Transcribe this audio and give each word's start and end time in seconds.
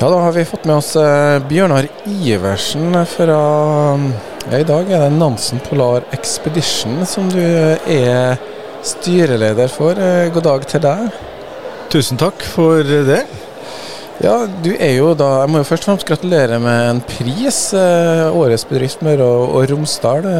Ja, 0.00 0.08
da 0.08 0.16
har 0.16 0.32
vi 0.32 0.44
fått 0.44 0.64
med 0.64 0.78
oss 0.80 0.94
eh, 0.96 1.38
Bjørnar 1.44 1.84
Iversen 2.08 2.94
fra 3.04 3.40
ja, 4.48 4.56
I 4.56 4.64
dag 4.64 4.88
er 4.88 5.02
det 5.02 5.18
Nansen 5.18 5.60
Polar 5.60 6.06
Expedition 6.16 7.02
som 7.04 7.26
du 7.28 7.42
er 7.44 8.40
styreleder 8.80 9.68
for. 9.68 10.00
Eh, 10.00 10.30
god 10.32 10.46
dag 10.46 10.64
til 10.72 10.80
deg. 10.86 11.20
Tusen 11.92 12.16
takk 12.16 12.40
for 12.48 12.80
det. 12.80 13.26
Ja, 14.24 14.38
du 14.64 14.72
er 14.72 14.94
jo 14.96 15.12
da 15.12 15.42
Jeg 15.42 15.52
må 15.52 15.60
jo 15.60 15.68
først 15.68 15.84
og 15.84 15.90
fremst 15.90 16.08
gratulere 16.08 16.56
med 16.64 16.94
en 16.94 17.04
pris. 17.04 17.60
Eh, 17.76 18.24
årets 18.32 18.64
bedrift 18.72 19.04
Møre 19.04 19.28
og 19.28 19.68
Romsdal. 19.68 20.30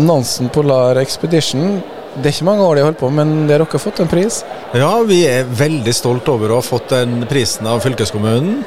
Nansen 0.00 0.48
Polar 0.48 1.04
Expedition. 1.04 1.82
Det 2.16 2.26
er 2.26 2.34
ikke 2.34 2.48
mange 2.48 2.64
år 2.66 2.74
de 2.74 2.82
har 2.82 2.90
holdt 2.90 3.00
på, 3.00 3.08
men 3.14 3.34
dere 3.46 3.66
har 3.70 3.82
fått 3.82 4.00
en 4.02 4.10
pris? 4.10 4.40
Ja, 4.74 4.90
vi 5.06 5.20
er 5.30 5.46
veldig 5.46 5.92
stolt 5.94 6.26
over 6.32 6.50
å 6.50 6.58
ha 6.58 6.64
fått 6.64 6.90
den 6.90 7.22
prisen 7.30 7.68
av 7.70 7.84
fylkeskommunen. 7.84 8.64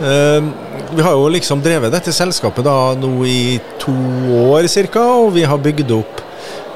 Uh, 0.00 0.40
vi 0.96 1.04
har 1.04 1.12
jo 1.12 1.28
liksom 1.28 1.60
drevet 1.60 1.92
dette 1.92 2.14
selskapet 2.16 2.64
da 2.64 2.94
nå 2.96 3.12
i 3.28 3.60
to 3.82 3.92
år 4.46 4.64
ca. 4.88 5.04
Og 5.26 5.34
vi 5.36 5.44
har 5.44 5.60
bygd 5.60 5.92
opp 5.92 6.24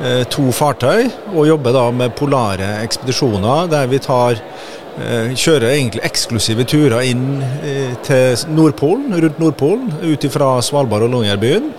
uh, 0.02 0.22
to 0.28 0.50
fartøy 0.52 1.08
og 1.32 1.48
jobber 1.48 1.72
da 1.72 1.88
med 2.02 2.16
polare 2.18 2.74
ekspedisjoner 2.84 3.70
der 3.72 3.88
vi 3.88 4.02
tar 4.04 4.36
uh, 4.36 5.32
Kjører 5.32 5.70
egentlig 5.72 6.04
eksklusive 6.04 6.68
turer 6.68 7.00
inn 7.08 7.40
til 8.04 8.36
Nordpolen, 8.52 9.08
rundt 9.24 9.40
Nordpolen, 9.40 9.88
ut 10.04 10.28
fra 10.30 10.58
Svalbard 10.62 11.08
og 11.08 11.16
Longyearbyen. 11.16 11.72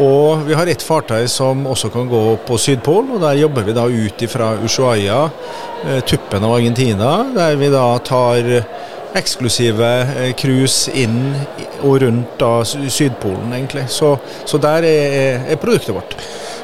Og 0.00 0.46
vi 0.46 0.54
har 0.56 0.68
et 0.70 0.82
fartøy 0.82 1.26
som 1.28 1.66
også 1.68 1.90
kan 1.92 2.08
gå 2.08 2.22
på 2.46 2.56
Sydpolen, 2.56 3.10
og 3.16 3.20
der 3.20 3.36
jobber 3.42 3.66
vi 3.66 3.74
da 3.76 3.84
ut 3.84 4.24
fra 4.32 4.54
Ushuaia, 4.64 5.26
eh, 5.84 6.00
tuppen 6.08 6.44
av 6.44 6.54
Argentina, 6.56 7.10
der 7.34 7.58
vi 7.60 7.68
da 7.72 7.98
tar 7.98 8.48
eksklusive 9.18 9.90
eh, 10.16 10.32
cruise 10.38 10.92
inn 10.96 11.34
og 11.82 12.00
rundt 12.02 12.38
da 12.40 12.52
Sydpolen, 12.64 13.52
egentlig. 13.52 13.84
Så, 13.92 14.14
så 14.48 14.60
der 14.62 14.88
er, 14.88 15.46
er, 15.52 15.60
produktet 15.60 15.94
vårt. 15.94 16.16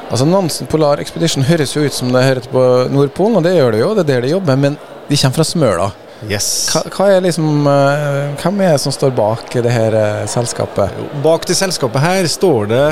Altså 0.09 0.25
Nansen 0.25 0.69
Polar 0.69 1.01
Expedition 1.03 1.45
høres 1.45 1.75
jo 1.75 1.85
ut 1.85 1.93
som 1.93 2.09
det 2.13 2.25
hører 2.25 2.45
til 2.45 2.53
på 2.55 2.65
Nordpolen, 2.89 3.37
og 3.37 3.45
det 3.45 3.57
gjør 3.59 3.75
det 3.75 3.83
jo, 3.83 3.93
det 3.93 4.05
er 4.05 4.13
der 4.15 4.25
de 4.25 4.33
jobber, 4.33 4.57
men 4.57 4.79
de 5.09 5.17
kommer 5.17 5.37
fra 5.37 5.45
Smøla. 5.45 5.91
Yes. 6.27 6.67
Hva, 6.73 6.81
hva 6.91 7.05
er 7.13 7.23
liksom, 7.23 7.63
uh, 7.63 8.35
hvem 8.41 8.63
er 8.65 8.73
det 8.75 8.81
som 8.83 8.91
står 8.91 9.13
bak 9.15 9.53
det 9.63 9.71
her 9.71 9.95
uh, 9.95 10.25
selskapet? 10.27 10.97
Bak 11.23 11.47
det 11.47 11.55
selskapet 11.55 12.03
her 12.03 12.27
står 12.27 12.67
det 12.73 12.83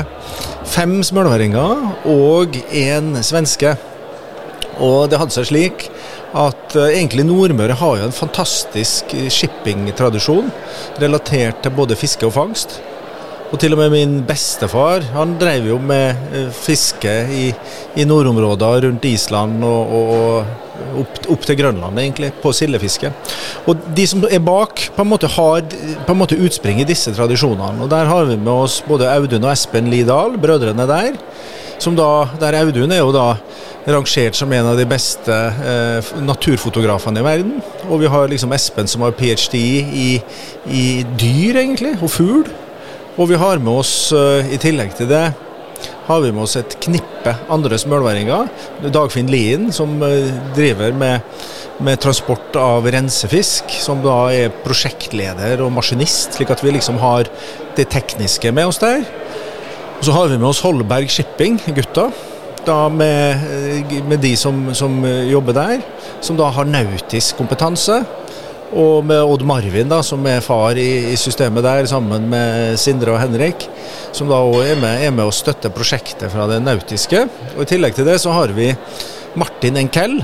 fem 0.72 0.96
smølværinger 1.04 2.08
og 2.08 2.56
én 2.72 3.12
svenske. 3.20 3.74
Og 4.78 5.10
det 5.10 5.18
hadde 5.20 5.34
seg 5.34 5.50
slik 5.50 5.88
at 6.32 6.76
uh, 6.78 6.86
egentlig 6.88 7.26
Nordmøre 7.28 7.76
har 7.76 8.00
jo 8.00 8.08
en 8.08 8.16
fantastisk 8.16 9.12
shippingtradisjon 9.12 10.48
relatert 11.02 11.60
til 11.64 11.76
både 11.76 11.98
fiske 12.00 12.24
og 12.24 12.36
fangst. 12.38 12.78
Og 13.48 13.56
til 13.60 13.72
og 13.72 13.80
med 13.80 13.92
min 13.94 14.16
bestefar 14.28 15.06
han 15.14 15.38
drev 15.40 15.70
jo 15.70 15.78
med 15.80 16.50
fiske 16.52 17.12
i, 17.32 17.44
i 17.96 18.04
nordområder 18.04 18.84
rundt 18.84 19.06
Island 19.08 19.64
og, 19.64 19.94
og 19.94 21.00
opp, 21.00 21.20
opp, 21.32 21.46
til 21.46 21.56
Grønland, 21.58 22.00
egentlig, 22.00 22.30
på 22.42 22.52
sildefiske. 22.52 23.10
Og 23.70 23.86
de 23.96 24.04
som 24.08 24.24
er 24.28 24.42
bak, 24.44 24.88
på 24.94 25.04
en 25.04 25.10
måte 25.10 25.30
har 25.32 25.64
på 25.64 26.14
en 26.14 26.20
måte 26.20 26.38
utspring 26.38 26.82
i 26.82 26.88
disse 26.88 27.14
tradisjonene. 27.16 27.84
Og 27.84 27.90
Der 27.90 28.10
har 28.10 28.28
vi 28.28 28.36
med 28.36 28.52
oss 28.52 28.82
både 28.86 29.08
Audun 29.14 29.44
og 29.44 29.54
Espen 29.54 29.90
Lidahl, 29.92 30.36
brødrene 30.40 30.88
der. 30.88 31.16
Som 31.78 31.96
da, 31.96 32.28
der 32.40 32.58
Audun 32.60 32.92
er 32.92 33.00
jo 33.04 33.14
da 33.14 33.36
rangert 33.88 34.36
som 34.36 34.52
en 34.52 34.66
av 34.72 34.76
de 34.76 34.84
beste 34.88 35.32
eh, 35.32 36.14
naturfotografene 36.20 37.22
i 37.22 37.26
verden. 37.26 37.58
Og 37.88 38.02
vi 38.02 38.12
har 38.12 38.28
liksom 38.28 38.52
Espen 38.52 38.90
som 38.90 39.06
har 39.06 39.16
ph.d. 39.16 39.56
I, 39.56 40.08
i 40.68 40.88
dyr, 41.16 41.62
egentlig, 41.62 41.96
og 42.02 42.12
fugl. 42.12 42.48
Og 43.18 43.26
vi 43.26 43.34
har 43.34 43.58
med 43.58 43.80
oss, 43.80 44.12
eh, 44.14 44.46
i 44.54 44.58
tillegg 44.62 44.92
til 44.94 45.08
det, 45.10 45.32
har 46.06 46.20
vi 46.22 46.30
med 46.30 46.44
oss 46.44 46.54
et 46.56 46.76
knippe 46.80 47.32
andre 47.50 47.78
smølværinger. 47.78 48.46
Dagfinn 48.94 49.26
Lien, 49.26 49.72
som 49.74 49.96
eh, 50.06 50.30
driver 50.54 50.94
med, 50.94 51.26
med, 51.82 51.98
transport 51.98 52.54
av 52.54 52.86
rensefisk, 52.86 53.74
som 53.82 54.04
da 54.04 54.30
er 54.30 54.54
prosjektleder 54.62 55.64
og 55.64 55.74
maskinist, 55.74 56.38
slik 56.38 56.54
at 56.54 56.62
vi 56.62 56.76
liksom 56.78 57.00
har 57.02 57.26
det 57.74 57.88
tekniske 57.90 58.54
med 58.54 58.70
oss 58.70 58.78
der. 58.78 59.02
Og 59.98 60.06
så 60.06 60.14
har 60.14 60.30
vi 60.30 60.38
med 60.38 60.52
oss 60.52 60.62
Holberg 60.62 61.10
Shipping, 61.10 61.58
gutta. 61.74 62.12
Da 62.70 62.84
med, 62.88 63.42
eh, 63.50 63.98
med 64.06 64.22
de 64.22 64.36
som, 64.38 64.68
som 64.78 65.02
jobber 65.26 65.58
der, 65.58 65.82
som 66.22 66.38
da 66.38 66.52
har 66.54 66.70
nautisk 66.70 67.42
kompetanse. 67.42 68.04
Og 68.76 69.04
med 69.08 69.22
Odd 69.24 69.46
Marvin, 69.48 69.88
da, 69.88 70.02
som 70.04 70.26
er 70.28 70.42
far 70.44 70.76
i, 70.76 71.12
i, 71.12 71.16
systemet 71.16 71.64
der, 71.64 71.86
sammen 71.88 72.28
med 72.28 72.76
Sindre 72.80 73.14
og 73.14 73.22
Henrik. 73.22 73.64
Som 74.12 74.28
da 74.28 74.42
òg 74.44 74.60
er, 74.66 74.82
er, 75.06 75.12
med 75.14 75.24
å 75.24 75.34
støtte 75.34 75.72
prosjektet 75.72 76.28
fra 76.32 76.48
det 76.50 76.60
nautiske. 76.64 77.24
Og 77.56 77.64
I 77.64 77.70
tillegg 77.72 77.96
til 77.96 78.08
det 78.08 78.18
så 78.20 78.34
har 78.36 78.52
vi 78.56 78.74
Martin 79.38 79.80
Enkell, 79.80 80.18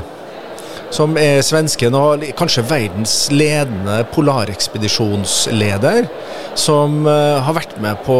som 0.95 1.17
er 1.19 1.41
svensken 1.43 1.97
og 1.99 2.23
kanskje 2.39 2.67
verdens 2.69 3.15
ledende 3.33 4.03
polarekspedisjonsleder. 4.15 6.05
Som 6.55 7.09
uh, 7.09 7.41
har 7.43 7.57
vært 7.57 7.79
med 7.83 8.05
på 8.05 8.19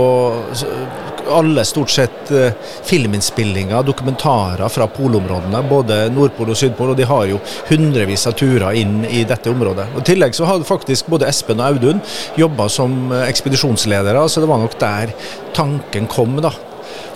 alle 1.31 1.65
stort 1.65 1.91
sett 1.91 2.33
uh, 2.33 2.51
filminnspillinger, 2.85 3.83
dokumentarer 3.83 4.69
fra 4.69 4.89
polområdene. 4.91 5.63
Både 5.71 6.01
Nordpol 6.15 6.53
og 6.53 6.59
Sydpol, 6.59 6.93
og 6.93 7.01
de 7.01 7.09
har 7.09 7.29
jo 7.31 7.41
hundrevis 7.71 8.27
av 8.31 8.37
turer 8.39 8.81
inn 8.81 9.03
i 9.07 9.25
dette 9.29 9.53
området. 9.53 9.91
Og 9.95 10.03
I 10.03 10.09
tillegg 10.13 10.37
så 10.37 10.49
har 10.49 10.67
faktisk 10.67 11.11
både 11.13 11.29
Espen 11.31 11.63
og 11.63 11.75
Audun 11.75 12.05
jobba 12.41 12.69
som 12.73 13.11
uh, 13.13 13.25
ekspedisjonsledere, 13.29 14.29
så 14.29 14.45
det 14.45 14.51
var 14.51 14.63
nok 14.63 14.79
der 14.83 15.17
tanken 15.57 16.11
kom. 16.11 16.41
da. 16.43 16.53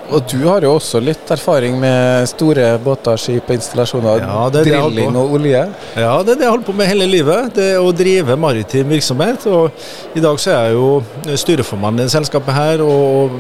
Og 0.08 0.24
du 0.30 0.38
har 0.46 0.64
jo 0.64 0.70
også 0.78 1.00
litt 1.04 1.28
erfaring 1.34 1.74
med 1.80 2.28
store 2.30 2.70
båter, 2.80 3.18
skip 3.20 3.50
og 3.50 3.58
installasjoner. 3.58 4.22
Ja, 4.24 4.46
det 4.52 4.62
det 4.64 4.72
drilling 4.72 5.18
og 5.20 5.34
olje. 5.36 5.60
Ja, 6.00 6.14
det 6.24 6.34
er 6.34 6.40
det 6.40 6.46
jeg 6.46 6.54
holder 6.54 6.68
på 6.70 6.76
med 6.78 6.88
hele 6.88 7.08
livet. 7.10 7.50
Det 7.58 7.68
å 7.76 7.90
drive 7.92 8.38
maritim 8.40 8.88
virksomhet. 8.94 9.44
Og 9.52 10.16
i 10.16 10.24
dag 10.24 10.40
så 10.40 10.54
er 10.54 10.70
jeg 10.70 10.78
jo 10.78 11.36
styreformann 11.44 12.00
i 12.00 12.08
selskapet 12.12 12.56
her, 12.56 12.84
og 12.84 13.36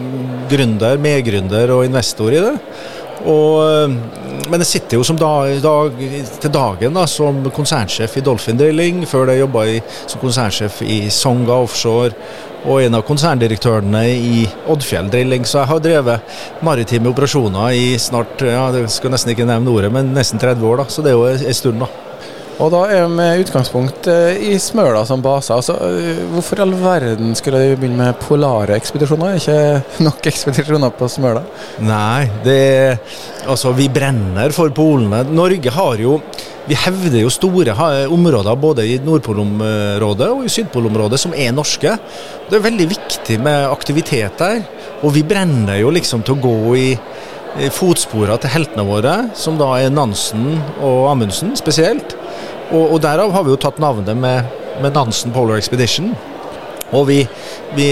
gründer, 0.52 1.00
medgründer 1.00 1.72
og 1.78 1.86
investor 1.88 2.36
i 2.36 2.44
det. 2.44 2.54
Og, 3.26 3.94
men 4.48 4.62
jeg 4.62 4.70
sitter 4.70 4.98
jo 5.00 5.16
dag, 5.18 5.56
dag, 5.62 6.02
til 6.42 6.52
dagen 6.54 6.98
da, 6.98 7.06
som 7.10 7.40
konsernsjef 7.54 8.18
i 8.18 8.24
Dolphin 8.24 8.60
Drilling. 8.60 9.02
Før 9.10 9.26
det 9.28 9.40
jobba 9.40 9.64
som 10.06 10.22
konsernsjef 10.22 10.82
i 10.86 11.00
Songa 11.10 11.58
Offshore 11.64 12.14
og 12.66 12.82
en 12.82 12.98
av 12.98 13.04
konserndirektørene 13.06 14.02
i 14.14 14.42
Oddfjell 14.70 15.10
Drilling. 15.12 15.46
Så 15.46 15.62
jeg 15.62 15.72
har 15.72 15.84
drevet 15.84 16.36
maritime 16.66 17.10
operasjoner 17.12 17.76
i 17.78 17.86
snart 18.02 18.42
ja, 18.46 18.68
jeg 18.74 18.90
skal 18.94 19.14
nesten 19.14 19.34
ikke 19.34 19.48
nevne 19.48 19.74
ordet, 19.74 19.92
men 19.94 20.14
nesten 20.16 20.42
30 20.42 20.66
år. 20.66 20.82
da, 20.82 20.90
Så 20.90 21.02
det 21.02 21.14
er 21.14 21.18
jo 21.18 21.26
en 21.32 21.58
stund, 21.62 21.82
da. 21.84 22.07
Og 22.58 22.72
da 22.74 22.80
er 22.90 23.04
med 23.06 23.44
utgangspunkt 23.44 24.08
eh, 24.10 24.40
i 24.50 24.56
Smøla 24.58 25.04
som 25.06 25.22
base. 25.22 25.54
Altså, 25.54 25.76
eh, 25.78 26.24
hvorfor 26.32 26.58
i 26.58 26.64
all 26.64 26.74
verden 26.80 27.36
skulle 27.38 27.60
de 27.62 27.76
begynne 27.78 28.00
med 28.00 28.18
polare 28.18 28.74
ekspedisjoner? 28.74 29.36
Er 29.36 29.38
ikke 29.38 30.06
nok 30.08 30.26
ekspedisjoner 30.26 30.90
på 30.98 31.06
Smøla? 31.12 31.44
Nei, 31.86 32.26
det 32.42 32.58
Altså, 33.48 33.70
vi 33.72 33.86
brenner 33.88 34.50
for 34.52 34.74
polene. 34.74 35.22
Norge 35.30 35.70
har 35.72 36.02
jo 36.02 36.18
vi 36.68 36.76
hevder 36.76 37.22
jo 37.22 37.30
store 37.32 37.72
områder 38.12 38.58
både 38.60 38.84
i 38.84 38.98
Nordpolområdet 39.00 40.26
og 40.34 40.42
i 40.44 40.50
Sydpolområdet 40.52 41.16
som 41.22 41.32
er 41.32 41.54
norske. 41.56 41.94
Det 42.50 42.58
er 42.58 42.66
veldig 42.66 42.88
viktig 42.90 43.38
med 43.40 43.70
aktivitet 43.70 44.36
der. 44.42 44.60
Og 45.00 45.14
vi 45.14 45.22
brenner 45.24 45.78
jo 45.80 45.94
liksom 45.94 46.26
til 46.26 46.36
å 46.36 46.42
gå 46.42 46.58
i 46.76 46.90
fotsporene 47.72 48.36
til 48.42 48.52
heltene 48.52 48.84
våre, 48.84 49.14
som 49.38 49.56
da 49.56 49.70
er 49.80 49.94
Nansen 49.94 50.58
og 50.84 51.06
Amundsen 51.14 51.56
spesielt. 51.56 52.17
Og, 52.68 52.94
og, 52.94 52.98
derav 53.00 53.32
har 53.32 53.46
vi 53.46 53.54
jo 53.54 53.60
tatt 53.60 53.78
navnet 53.80 54.16
med, 54.16 54.58
med 54.82 54.96
Nansen 54.96 55.32
Polar 55.32 55.56
Expedition. 55.60 56.12
Og 56.96 57.04
vi, 57.08 57.18
vi, 57.76 57.86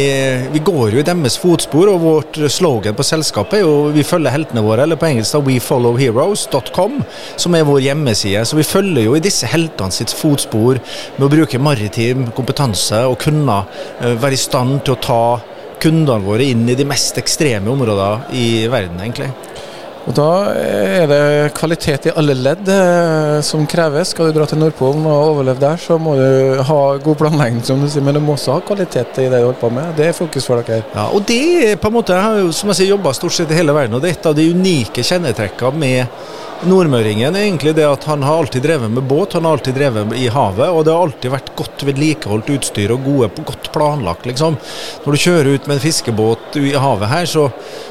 vi, 0.53 0.61
går 0.65 0.95
jo 0.95 1.01
i 1.03 1.05
deres 1.05 1.37
fotspor, 1.41 1.91
og 1.93 2.01
vårt 2.01 2.39
slogan 2.53 2.97
på 2.97 3.05
selskapet 3.05 3.59
er 3.59 3.67
jo 3.67 3.91
vi 3.93 4.05
følger 4.07 4.33
heltene 4.33 4.65
våre, 4.65 4.87
eller 4.87 4.97
på 5.01 5.09
engelsk 5.11 5.37
da 5.37 5.43
wefollowheroes.com, 5.45 7.03
som 7.37 7.57
er 7.57 7.67
vår 7.69 7.83
hjemmeside. 7.91 8.45
Så 8.49 8.57
vi 8.57 8.65
følger 8.65 9.05
jo 9.05 9.17
i 9.17 9.25
disse 9.25 9.49
heltene 9.53 9.93
sitt 9.93 10.15
fotspor 10.17 10.81
med 11.19 11.27
å 11.27 11.33
bruke 11.33 11.61
maritim 11.61 12.31
kompetanse 12.37 13.05
og 13.05 13.21
kunne 13.25 13.61
eh, 14.01 14.17
være 14.17 14.39
i 14.39 14.41
stand 14.41 14.81
til 14.87 14.97
å 14.97 15.03
ta 15.05 15.23
kundene 15.83 16.25
våre 16.25 16.49
inn 16.49 16.65
i 16.73 16.77
de 16.79 16.89
mest 16.89 17.21
ekstreme 17.21 17.69
områdene 17.73 18.33
i 18.33 18.49
verden, 18.73 19.01
egentlig. 19.05 19.29
Og 20.07 20.15
Da 20.15 20.31
er 20.55 21.09
det 21.11 21.55
kvalitet 21.57 22.07
i 22.07 22.13
alle 22.15 22.37
ledd 22.39 22.69
eh, 22.71 23.41
som 23.43 23.67
kreves. 23.67 24.13
Skal 24.15 24.31
du 24.31 24.37
dra 24.37 24.47
til 24.47 24.61
Nordpolen 24.63 25.03
og 25.03 25.33
overleve 25.33 25.63
der, 25.63 25.81
så 25.83 25.99
må 25.99 26.15
du 26.19 26.63
ha 26.69 26.81
god 27.03 27.19
planlegging, 27.19 27.59
som 27.67 27.83
du 27.83 27.89
sier, 27.91 28.05
men 28.07 28.15
du 28.15 28.23
må 28.23 28.37
også 28.37 28.55
ha 28.55 28.65
kvalitet 28.67 29.19
i 29.19 29.27
det 29.27 29.41
du 29.41 29.49
holder 29.49 29.61
på 29.65 29.73
med. 29.75 29.93
Det 29.99 30.07
er 30.07 30.17
fokus 30.17 30.47
for 30.47 30.63
dere. 30.63 30.87
Ja, 30.95 31.09
og 31.11 31.27
det 31.27 31.43
er 31.73 31.83
på 31.83 31.91
en 31.91 31.99
måte, 31.99 32.15
Jeg 32.15 32.23
har 32.23 32.39
jo 32.39 32.55
som 32.55 32.71
jeg 32.71 32.81
sier, 32.81 32.95
jobba 32.95 33.13
stort 33.19 33.35
sett 33.35 33.51
i 33.51 33.59
hele 33.59 33.75
verden, 33.75 33.99
og 33.99 34.03
det 34.05 34.13
er 34.13 34.19
et 34.21 34.31
av 34.31 34.39
de 34.39 34.51
unike 34.55 35.03
kjennetrekkene 35.03 35.83
med 35.83 36.07
nordmøringen 36.65 37.35
er 37.37 37.45
egentlig 37.45 37.75
det 37.77 37.85
at 37.85 38.07
han 38.09 38.23
har 38.25 38.41
alltid 38.41 38.65
drevet 38.65 38.91
med 38.91 39.05
båt, 39.05 39.35
han 39.37 39.45
har 39.45 39.59
alltid 39.59 39.77
drevet 39.77 40.15
i 40.17 40.29
havet, 40.33 40.71
og 40.71 40.87
det 40.87 40.95
har 40.95 41.05
alltid 41.05 41.33
vært 41.35 41.51
godt 41.59 41.85
vedlikeholdt 41.89 42.53
utstyr 42.55 42.95
og 42.95 43.05
gode, 43.05 43.29
godt 43.45 43.69
planlagt, 43.75 44.25
liksom. 44.31 44.57
Når 45.05 45.13
du 45.13 45.23
kjører 45.27 45.53
ut 45.53 45.69
med 45.69 45.77
en 45.77 45.85
fiskebåt 45.85 46.57
i 46.63 46.73
havet 46.81 47.13
her, 47.13 47.29
så, 47.29 47.49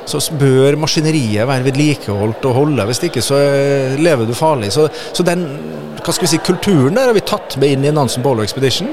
så 0.10 0.22
bør 0.40 0.80
maskineriet 0.82 1.46
være 1.46 1.68
vedlikeholdt 1.68 2.05
og 2.14 2.54
holde, 2.56 2.86
hvis 2.90 3.04
ikke 3.08 3.24
så 3.24 3.40
eh, 3.42 3.98
lever 4.00 4.28
du 4.28 4.34
farlig. 4.38 4.72
Så, 4.76 4.88
så 5.14 5.26
den 5.26 5.46
hva 6.06 6.14
skal 6.14 6.28
vi 6.28 6.32
si, 6.36 6.42
kulturen 6.46 6.98
der 6.98 7.10
har 7.10 7.16
vi 7.18 7.24
tatt 7.26 7.56
med 7.58 7.72
inn 7.74 7.86
i 7.88 7.94
Nansen 7.94 8.22
Bowler 8.22 8.46
Expedition. 8.46 8.92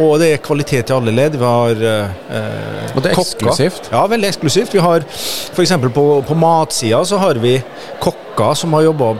Og 0.00 0.18
det 0.20 0.30
er 0.32 0.44
kvalitet 0.44 0.90
i 0.90 0.94
alle 0.96 1.12
ledd. 1.12 1.36
Vi 1.40 1.44
har 1.44 1.82
eh, 1.88 2.94
Og 2.94 3.02
det 3.04 3.12
er 3.12 3.20
eksklusivt? 3.20 3.90
Ja, 3.92 4.04
veldig 4.08 4.30
eksklusivt. 4.30 4.76
Vi 4.76 4.84
har 4.84 5.04
f.eks. 5.04 5.74
på, 5.92 6.06
på 6.28 6.38
matsida 6.38 7.02
så 7.04 7.20
har 7.20 7.40
vi 7.42 7.58
kokker 8.00 8.25
som 8.36 8.72
har 8.72 8.82
jobba 8.82 9.14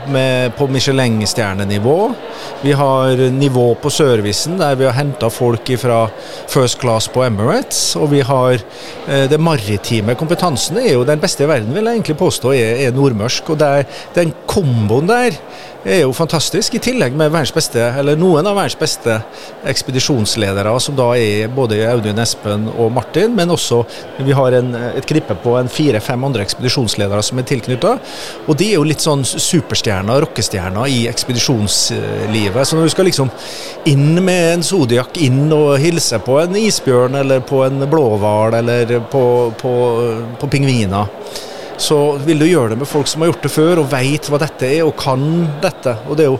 på 0.57 0.67
Michelin-stjernenivå. 0.67 2.13
Vi 2.61 2.71
har 2.71 3.31
nivå 3.31 3.75
på 3.75 3.89
servicen, 3.89 4.57
der 4.57 4.75
vi 4.75 4.85
har 4.85 4.93
henta 4.93 5.29
folk 5.29 5.79
fra 5.79 6.09
first 6.47 6.79
class 6.79 7.07
på 7.07 7.23
Emirates. 7.23 7.95
Og 7.95 8.11
vi 8.11 8.21
har 8.21 8.53
eh, 9.07 9.25
det 9.29 9.39
maritime 9.39 10.15
kompetansen 10.15 10.77
er 10.77 10.93
jo 10.93 11.05
den 11.07 11.19
beste 11.19 11.43
i 11.43 11.49
verden, 11.49 11.73
vil 11.73 11.85
jeg 11.85 11.99
egentlig 11.99 12.17
påstå, 12.17 12.53
er, 12.53 12.85
er 12.87 12.95
nordmørsk. 12.95 13.49
Og 13.49 13.59
der, 13.59 13.87
den 14.15 14.33
komboen 14.47 15.09
der 15.09 15.37
er 15.87 16.01
jo 16.03 16.13
fantastisk. 16.15 16.75
I 16.75 16.81
tillegg 16.83 17.15
med 17.17 17.33
beste, 17.55 17.83
noen 18.19 18.47
av 18.47 18.57
verdens 18.57 18.77
beste 18.79 19.19
ekspedisjonsledere, 19.67 20.73
som 20.83 20.97
da 20.97 21.11
er 21.15 21.51
både 21.53 21.79
Audun 21.87 22.19
Espen 22.19 22.67
og 22.75 22.91
Martin, 22.95 23.35
men 23.37 23.53
også 23.53 23.83
vi 24.25 24.35
har 24.35 24.57
en, 24.57 24.73
et 24.91 25.07
knippe 25.07 25.37
på 25.43 25.55
en 25.59 25.71
fire-fem 25.71 26.27
andre 26.27 26.43
ekspedisjonsledere 26.43 27.23
som 27.23 27.39
er 27.39 27.47
tilknytta. 27.47 27.95
Og 28.47 28.59
de 28.59 28.71
er 28.71 28.79
jo 28.79 28.87
litt 28.87 29.03
sånn 29.07 29.25
superstjerner, 29.27 30.21
rockestjerner 30.27 30.91
i 30.91 31.01
ekspedisjonslivet. 31.09 32.61
Så 32.67 32.77
når 32.77 32.87
du 32.87 32.93
skal 32.93 33.09
liksom 33.09 33.31
inn 33.89 34.21
med 34.21 34.53
en 34.57 34.67
Zodiac, 34.67 35.17
inn 35.23 35.47
og 35.55 35.77
hilse 35.81 36.19
på 36.23 36.39
en 36.43 36.55
isbjørn 36.59 37.19
eller 37.23 37.43
på 37.47 37.63
en 37.65 37.87
blåhval 37.89 38.59
eller 38.61 38.97
på, 39.11 39.25
på, 39.61 39.75
på 40.39 40.51
pingviner 40.53 41.11
så 41.77 41.97
vil 42.25 42.39
du 42.41 42.47
gjøre 42.47 42.73
det 42.73 42.79
med 42.81 42.89
folk 42.89 43.07
som 43.09 43.21
har 43.21 43.31
gjort 43.31 43.43
det 43.45 43.53
før 43.53 43.83
og 43.83 43.91
veit 43.91 44.29
hva 44.31 44.39
dette 44.41 44.69
er 44.79 44.85
og 44.85 44.95
kan 44.97 45.21
dette. 45.61 45.93
Og 46.09 46.17
det 46.17 46.25
er 46.25 46.31
jo 46.31 46.39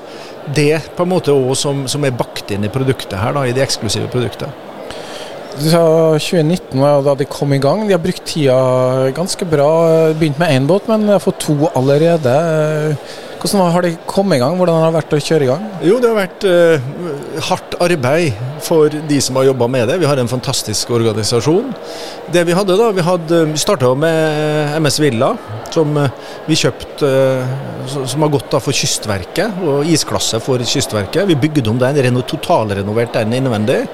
det 0.58 0.96
på 0.98 1.06
en 1.06 1.12
måte 1.12 1.36
også 1.36 1.60
som, 1.62 1.84
som 1.92 2.08
er 2.08 2.16
bakt 2.18 2.52
inn 2.56 2.66
i 2.66 2.74
produktet 2.74 3.20
her, 3.22 3.36
da, 3.38 3.46
i 3.46 3.54
det 3.54 3.62
eksklusive 3.68 4.10
produktet. 4.10 4.67
Du 5.58 5.70
sa 5.72 5.82
2019 6.22 6.78
var 6.78 7.02
da 7.02 7.16
de 7.18 7.26
kom 7.26 7.54
i 7.56 7.58
gang. 7.62 7.88
De 7.88 7.96
har 7.96 8.02
brukt 8.02 8.26
tida 8.30 8.58
ganske 9.18 9.46
bra. 9.50 9.70
Begynt 10.14 10.38
med 10.38 10.54
én 10.54 10.68
båt, 10.70 10.86
men 10.88 11.08
har 11.10 11.24
fått 11.24 11.40
to 11.48 11.56
allerede. 11.74 12.36
Hvordan 13.42 13.72
har 13.74 13.82
de 13.82 13.96
kommet 14.06 14.38
i 14.38 14.44
gang? 14.44 14.58
Hvordan 14.58 14.78
har 14.82 14.92
det 14.92 15.00
vært 15.00 15.16
å 15.18 15.22
kjøre 15.30 15.48
i 15.48 15.50
gang? 15.50 15.66
Jo, 15.82 15.98
Det 16.02 16.12
har 16.12 16.20
vært 16.20 16.46
uh, 16.46 17.42
hardt 17.50 17.78
arbeid 17.82 18.38
for 18.64 18.94
de 19.10 19.20
som 19.22 19.36
har 19.40 19.48
jobba 19.50 19.68
med 19.68 19.88
det. 19.90 19.98
Vi 20.02 20.06
har 20.06 20.18
en 20.18 20.28
fantastisk 20.28 20.90
organisasjon. 20.92 21.74
Det 22.32 22.44
Vi 22.48 22.56
hadde 22.56 22.78
da, 22.78 22.90
vi, 22.92 23.02
hadde, 23.02 23.44
vi 23.52 23.58
starta 23.62 23.94
med 23.96 24.76
MS 24.82 25.00
Villa, 25.00 25.32
som 25.74 25.98
uh, 25.98 26.10
vi 26.46 26.58
kjøpte 26.60 27.08
uh, 27.08 28.06
som 28.06 28.26
har 28.26 28.32
gått 28.34 28.50
da 28.52 28.62
for 28.64 28.76
Kystverket, 28.76 29.62
og 29.64 29.88
isklasse 29.88 30.40
for 30.44 30.64
Kystverket. 30.64 31.28
Vi 31.30 31.40
bygde 31.40 31.70
om 31.72 31.80
den, 31.82 32.22
totalrenoverte 32.28 33.24
den 33.24 33.38
innvendig. 33.40 33.86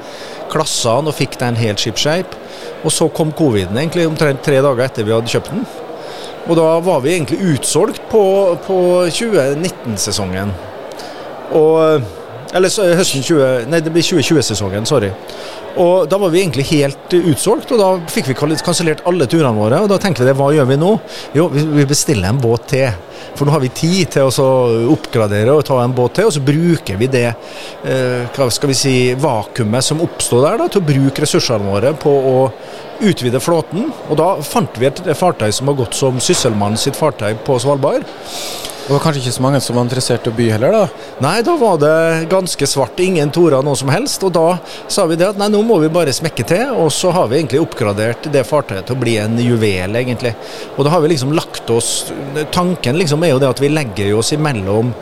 Klassa 0.51 0.97
den 0.99 1.11
og 1.11 1.17
fikk 1.17 1.37
den 1.41 1.57
helt 1.59 1.81
shipshape. 1.81 2.39
Og 2.83 2.91
så 2.91 3.07
kom 3.09 3.31
coviden 3.31 3.77
egentlig 3.77 4.07
omtrent 4.09 4.43
tre 4.43 4.59
dager 4.61 4.85
etter 4.85 5.07
vi 5.07 5.15
hadde 5.15 5.31
kjøpt 5.31 5.53
den. 5.53 5.63
Og 6.43 6.57
da 6.59 6.67
var 6.83 6.99
vi 7.03 7.13
egentlig 7.13 7.53
utsolgt 7.53 8.01
på, 8.11 8.23
på 8.65 8.77
2019-sesongen. 9.07 10.51
Og 11.55 12.22
Eller 12.53 12.69
høsten 12.99 13.23
20, 13.25 13.65
nei, 13.71 13.79
det 13.81 13.91
blir 13.93 14.05
2020-sesongen, 14.05 14.85
sorry. 14.85 15.09
Og 15.81 16.05
Da 16.09 16.19
var 16.21 16.29
vi 16.29 16.43
egentlig 16.43 16.67
helt 16.69 17.15
utsolgt, 17.17 17.71
og 17.73 17.79
da 17.81 17.87
fikk 18.13 18.29
vi 18.29 18.35
kansellert 18.37 19.01
alle 19.09 19.25
turene 19.25 19.57
våre. 19.57 19.81
Og 19.81 19.89
da 19.89 19.97
tenkte 20.01 20.21
vi 20.21 20.29
det, 20.29 20.37
hva 20.37 20.51
gjør 20.53 20.69
vi 20.69 20.77
nå? 20.77 20.91
Jo, 21.33 21.47
vi 21.49 21.85
bestiller 21.89 22.29
en 22.29 22.41
båt 22.41 22.67
til. 22.75 22.91
For 23.33 23.45
nå 23.45 23.55
har 23.55 23.63
vi 23.63 23.71
tid 23.73 24.13
til 24.15 24.29
å 24.29 24.49
oppgradere 24.93 25.55
og 25.55 25.65
ta 25.67 25.79
en 25.83 25.95
båt 25.95 26.17
til, 26.19 26.29
og 26.29 26.35
så 26.35 26.43
bruker 26.43 26.99
vi 26.99 27.09
det 27.11 27.27
eh, 27.29 28.29
hva 28.35 28.49
skal 28.53 28.71
vi 28.71 28.77
si, 28.77 28.95
vakuumet 29.19 29.85
som 29.85 30.03
oppstod 30.03 30.45
der, 30.45 30.59
da, 30.61 30.69
til 30.71 30.83
å 30.83 30.89
bruke 30.91 31.25
ressursene 31.25 31.69
våre 31.69 31.93
på 31.97 32.13
å 32.13 32.37
utvide 33.03 33.41
flåten. 33.43 33.89
Og 34.09 34.19
da 34.19 34.35
fant 34.45 34.77
vi 34.79 34.89
et 34.89 35.01
fartøy 35.17 35.49
som 35.53 35.71
har 35.71 35.79
gått 35.79 35.97
som 35.97 36.21
Sysselmann 36.23 36.77
sitt 36.79 36.99
fartøy 36.99 37.33
på 37.45 37.57
Svalbard. 37.61 38.05
Det 38.83 38.91
var 38.91 38.99
kanskje 38.99 39.21
ikke 39.21 39.31
så 39.31 39.43
mange 39.45 39.59
som 39.63 39.77
var 39.77 39.85
interessert 39.85 40.25
i 40.27 40.31
å 40.31 40.35
by 40.35 40.45
heller, 40.51 40.73
da? 40.75 41.03
Nei, 41.23 41.37
da 41.47 41.53
var 41.55 41.77
det 41.79 42.27
ganske 42.27 42.67
svart. 42.67 42.97
Ingen 42.99 43.29
tora 43.31 43.61
noe 43.63 43.79
som 43.79 43.87
helst. 43.87 44.25
Og 44.27 44.33
da 44.35 44.57
sa 44.91 45.05
vi 45.07 45.15
det 45.15 45.29
at 45.29 45.37
nei, 45.39 45.47
nå 45.53 45.61
må 45.63 45.77
vi 45.79 45.91
bare 45.93 46.11
smekke 46.11 46.43
til. 46.49 46.73
Og 46.83 46.91
så 46.91 47.13
har 47.15 47.29
vi 47.31 47.37
egentlig 47.37 47.61
oppgradert 47.63 48.27
det 48.33 48.43
fartøyet 48.49 48.89
til 48.89 48.97
å 48.97 48.99
bli 48.99 49.13
en 49.23 49.39
juvel, 49.39 49.95
egentlig. 49.95 50.33
Og 50.75 50.83
da 50.83 50.91
har 50.91 51.03
vi 51.05 51.13
liksom 51.13 51.31
lagt 51.31 51.71
oss 51.71 51.93
Tanken 52.51 52.97
liksom 52.99 53.12
er 53.21 53.35
jo 53.35 53.43
det 53.43 53.51
at 53.53 53.61
vi 53.61 53.69
legger 53.69 54.15
oss 54.17 54.33
imellom 54.33 54.93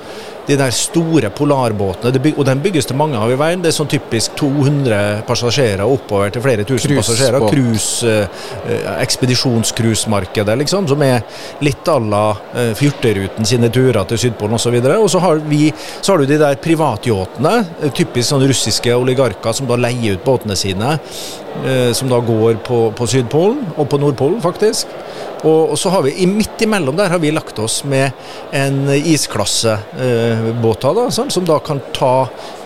de 0.48 0.58
der 0.58 0.74
store 0.74 1.30
polarbåtene. 1.30 2.34
og 2.38 2.46
den 2.46 2.62
bygges 2.62 2.86
det 2.86 2.98
mange 2.98 3.18
av 3.18 3.31
i 3.31 3.38
verden. 3.40 3.62
Det 3.63 3.72
er 3.72 3.75
sånn 3.78 3.90
typisk 3.92 4.36
200 4.40 5.24
passasjerer 5.28 5.84
oppover 5.86 6.34
til 6.34 6.44
flere 6.44 6.66
tusen 6.68 6.92
Cruise 6.92 7.02
passasjerer. 7.02 7.46
Cruise, 7.50 8.08
eh, 8.08 9.02
ekspedisjonscruisemarkedet, 9.02 10.58
liksom, 10.63 10.88
som 10.88 11.02
er 11.02 11.22
litt 11.62 11.86
à 11.86 12.00
la 12.00 12.36
eh, 12.56 12.74
sine 13.44 13.69
turer 13.69 14.04
til 14.08 14.18
Sydpolen 14.18 14.56
osv. 14.56 14.75
Og, 14.75 15.04
og 15.04 15.10
så 15.10 15.19
har, 15.19 15.36
vi, 15.46 15.72
så 16.02 16.13
har 16.13 16.19
du 16.19 16.25
de 16.25 16.40
der 16.42 16.56
privatyachtene, 16.56 17.54
eh, 17.81 17.92
typisk 17.94 18.30
sånn 18.30 18.48
russiske 18.48 18.96
oligarker 18.96 19.54
som 19.54 19.68
da 19.68 19.78
leier 19.78 20.18
ut 20.18 20.25
båtene 20.25 20.58
sine, 20.58 20.98
eh, 21.66 21.92
som 21.94 22.10
da 22.10 22.19
går 22.19 22.62
på, 22.66 22.90
på 22.98 23.08
Sydpolen, 23.08 23.75
og 23.78 23.90
på 23.90 24.02
Nordpolen 24.02 24.42
faktisk. 24.42 24.88
Og, 25.41 25.71
og, 25.71 25.77
så 25.79 25.89
har 25.93 26.05
vi 26.05 26.27
midt 26.29 26.61
imellom 26.61 26.97
der 26.97 27.09
har 27.09 27.21
vi 27.21 27.33
lagt 27.33 27.59
oss 27.59 27.81
med 27.83 28.11
en 28.53 28.83
isklassebåt 28.93 30.89
eh, 30.89 31.05
sånn, 31.09 31.31
som 31.33 31.47
da 31.47 31.57
kan 31.65 31.81
ta 31.95 32.15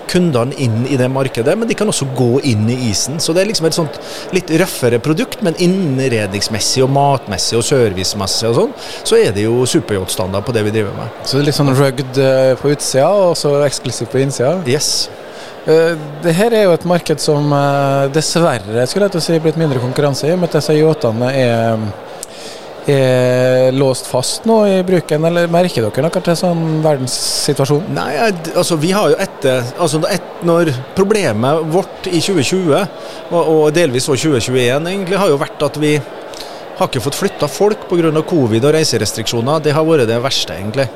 kundene 0.09 0.53
inn 0.61 0.85
i 0.89 0.97
det 0.99 1.07
markedet, 1.09 1.55
men 1.57 1.69
de 1.69 1.77
kan 1.77 1.89
også 1.89 2.07
gå 2.17 2.39
inn 2.47 2.67
i 2.69 2.77
isen. 2.89 3.19
Så 3.19 3.33
det 3.33 3.43
er 3.43 3.49
liksom 3.49 3.69
et 3.69 3.77
sånt 3.77 3.99
litt 4.35 4.51
røffere 4.61 4.99
produkt, 5.03 5.41
men 5.45 5.57
innredningsmessig 5.61 6.83
og 6.85 6.93
matmessig 6.95 7.57
og 7.59 7.65
servicemessig 7.65 8.51
og 8.51 8.57
sånn, 8.59 8.73
så 9.03 9.19
er 9.19 9.35
det 9.35 9.47
jo 9.47 9.65
superyachtstandard 9.69 10.45
på 10.45 10.55
det 10.55 10.65
vi 10.67 10.75
driver 10.77 10.95
med. 10.99 11.21
Så 11.23 11.37
det 11.37 11.45
er 11.45 11.49
litt 11.49 11.59
sånn 11.59 11.75
rugged 11.75 12.21
eh, 12.21 12.53
på 12.61 12.73
utsida 12.75 13.11
og 13.29 13.35
så 13.39 13.57
eksklusivt 13.65 14.13
på 14.13 14.23
innsida? 14.23 14.57
Yes. 14.69 15.07
Uh, 15.65 15.97
det 16.21 16.35
her 16.37 16.53
er 16.53 16.67
jo 16.67 16.75
et 16.75 16.83
marked 16.85 17.17
som 17.23 17.49
uh, 17.49 18.05
dessverre 18.13 18.83
skulle 18.85 19.07
jeg 19.07 19.15
til 19.15 19.17
å 19.17 19.25
si 19.25 19.37
blitt 19.41 19.57
mindre 19.57 19.81
konkurranse 19.81 20.27
i, 20.29 20.35
med 20.37 20.51
at 20.51 20.59
disse 20.59 20.75
yachtene 20.77 21.31
er 21.33 21.87
er 22.91 23.75
låst 23.75 24.07
fast 24.09 24.45
nå 24.45 24.59
i 24.69 24.75
bruken, 24.85 25.25
eller 25.25 25.49
merker 25.51 25.87
dere 25.87 26.05
noe 26.05 26.23
til 26.25 26.37
sånn 26.37 26.63
verdenssituasjon? 26.85 27.87
Nei, 27.95 28.11
altså 28.53 28.77
vi 28.81 28.91
har 28.95 29.13
jo 29.13 29.19
etter 29.25 29.63
altså 29.81 30.03
et, 30.09 30.33
Når 30.45 30.69
problemet 30.97 31.65
vårt 31.73 32.09
i 32.11 32.19
2020, 32.21 32.75
og, 33.31 33.41
og 33.41 33.63
delvis 33.73 34.09
også 34.09 34.35
2021, 34.35 34.91
egentlig 34.91 35.17
har 35.21 35.31
jo 35.31 35.41
vært 35.41 35.65
at 35.65 35.81
vi 35.81 35.95
har 36.75 36.89
ikke 36.89 37.03
fått 37.05 37.17
flytta 37.17 37.47
folk 37.49 37.87
pga. 37.89 38.11
covid 38.21 38.67
og 38.67 38.75
reiserestriksjoner. 38.75 39.63
Det 39.63 39.73
har 39.73 39.85
vært 39.87 40.09
det 40.09 40.21
verste, 40.21 40.53
egentlig. 40.53 40.89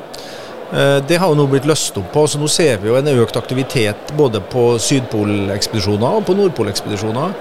Eh, 0.72 0.98
det 1.08 1.18
har 1.18 1.32
jo 1.32 1.38
nå 1.38 1.46
blitt 1.50 1.66
løst 1.66 1.96
opp 1.98 2.12
på, 2.14 2.26
så 2.28 2.38
nå 2.38 2.48
ser 2.50 2.78
vi 2.78 2.90
jo 2.90 2.98
en 2.98 3.10
økt 3.16 3.36
aktivitet 3.40 4.12
både 4.18 4.42
på 4.52 4.76
Sydpolekspedisjoner 4.78 6.20
og 6.20 6.26
på 6.28 6.36
Nordpolekspedisjoner. 6.38 7.34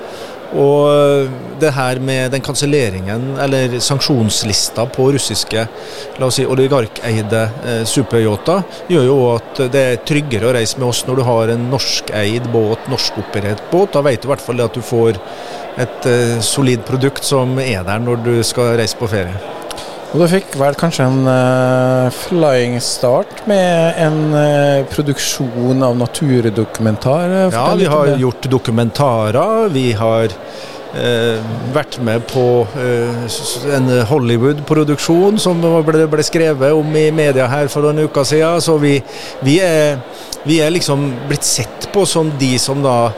Og 0.58 1.30
det 1.62 1.74
her 1.76 2.00
med 2.02 2.32
den 2.34 2.42
kanselleringen, 2.42 3.36
eller 3.42 3.76
sanksjonslista 3.84 4.88
på 4.90 5.12
russiske 5.14 5.66
la 6.18 6.30
oss 6.30 6.40
si, 6.40 6.46
oligarkeide 6.50 7.44
eh, 7.66 7.84
superyachter, 7.86 8.64
gjør 8.90 9.06
jo 9.06 9.20
at 9.36 9.64
det 9.74 9.84
er 9.84 10.02
tryggere 10.08 10.50
å 10.50 10.56
reise 10.58 10.80
med 10.80 10.90
oss 10.90 11.04
når 11.08 11.22
du 11.22 11.26
har 11.28 11.54
en 11.54 11.70
norskeid 11.70 12.50
båt, 12.54 12.90
norskoperert 12.90 13.64
båt. 13.72 13.94
Da 13.94 14.04
vet 14.06 14.24
du 14.24 14.30
i 14.30 14.34
hvert 14.34 14.46
fall 14.48 14.66
at 14.66 14.76
du 14.76 14.82
får 14.86 15.22
et 15.80 16.10
eh, 16.10 16.36
solid 16.44 16.84
produkt 16.88 17.24
som 17.28 17.58
er 17.62 17.86
der 17.88 18.04
når 18.04 18.26
du 18.26 18.36
skal 18.44 18.78
reise 18.80 18.98
på 19.00 19.12
ferie. 19.12 19.59
Og 20.10 20.24
du 20.24 20.26
fikk 20.26 20.56
vel 20.58 20.74
kanskje 20.74 21.06
en 21.06 21.28
uh, 21.30 22.08
flying 22.10 22.80
start 22.82 23.44
med 23.50 24.00
en 24.02 24.18
uh, 24.34 24.88
produksjon 24.90 25.86
av 25.86 26.00
naturdokumentar? 26.00 27.36
Ja, 27.54 27.68
vi 27.78 27.86
har 27.86 28.16
gjort 28.18 28.48
dokumentarer. 28.50 29.70
Vi 29.70 29.92
har 30.00 30.34
uh, 30.34 31.54
vært 31.76 32.00
med 32.02 32.26
på 32.32 32.48
en 33.78 33.94
Hollywood-produksjon 34.10 35.38
som 35.38 35.62
ble, 35.62 36.08
ble, 36.10 36.26
skrevet 36.26 36.74
om 36.74 36.98
i 36.98 37.12
media 37.14 37.46
her 37.52 37.70
for 37.70 37.86
noen 37.86 38.10
uker 38.10 38.26
siden. 38.26 38.66
Så 38.66 38.80
vi, 38.82 38.96
vi, 39.46 39.60
er, 39.62 40.02
vi 40.42 40.58
er 40.66 40.74
liksom 40.74 41.06
blitt 41.30 41.46
sett 41.46 41.92
på 41.94 42.10
som 42.10 42.34
de 42.42 42.56
som 42.58 42.82
da 42.82 43.12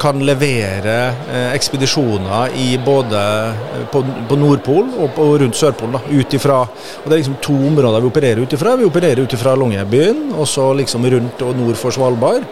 kan 0.00 0.16
levere 0.24 1.12
eh, 1.32 1.52
ekspedisjoner 1.52 2.48
i 2.56 2.78
både 2.84 3.20
eh, 3.20 3.52
på, 3.92 4.00
på 4.28 4.36
Nordpol 4.40 4.86
og 4.96 5.10
på, 5.16 5.38
rundt 5.42 5.56
Sørpolen. 5.56 6.00
ut 6.08 6.34
ifra, 6.34 6.60
og 6.64 7.04
Det 7.04 7.12
er 7.12 7.18
liksom 7.20 7.36
to 7.44 7.52
områder 7.68 8.00
vi 8.00 8.06
opererer 8.08 8.40
ut 8.40 8.52
ifra. 8.56 8.76
Vi 8.80 8.88
opererer 8.88 9.20
ut 9.20 9.32
ifra 9.36 9.52
Longyearbyen, 9.60 10.32
og 10.32 10.48
så 10.48 10.72
liksom 10.74 11.04
rundt 11.04 11.42
og 11.44 11.56
nord 11.56 11.76
for 11.76 11.90
Svalbard 11.92 12.42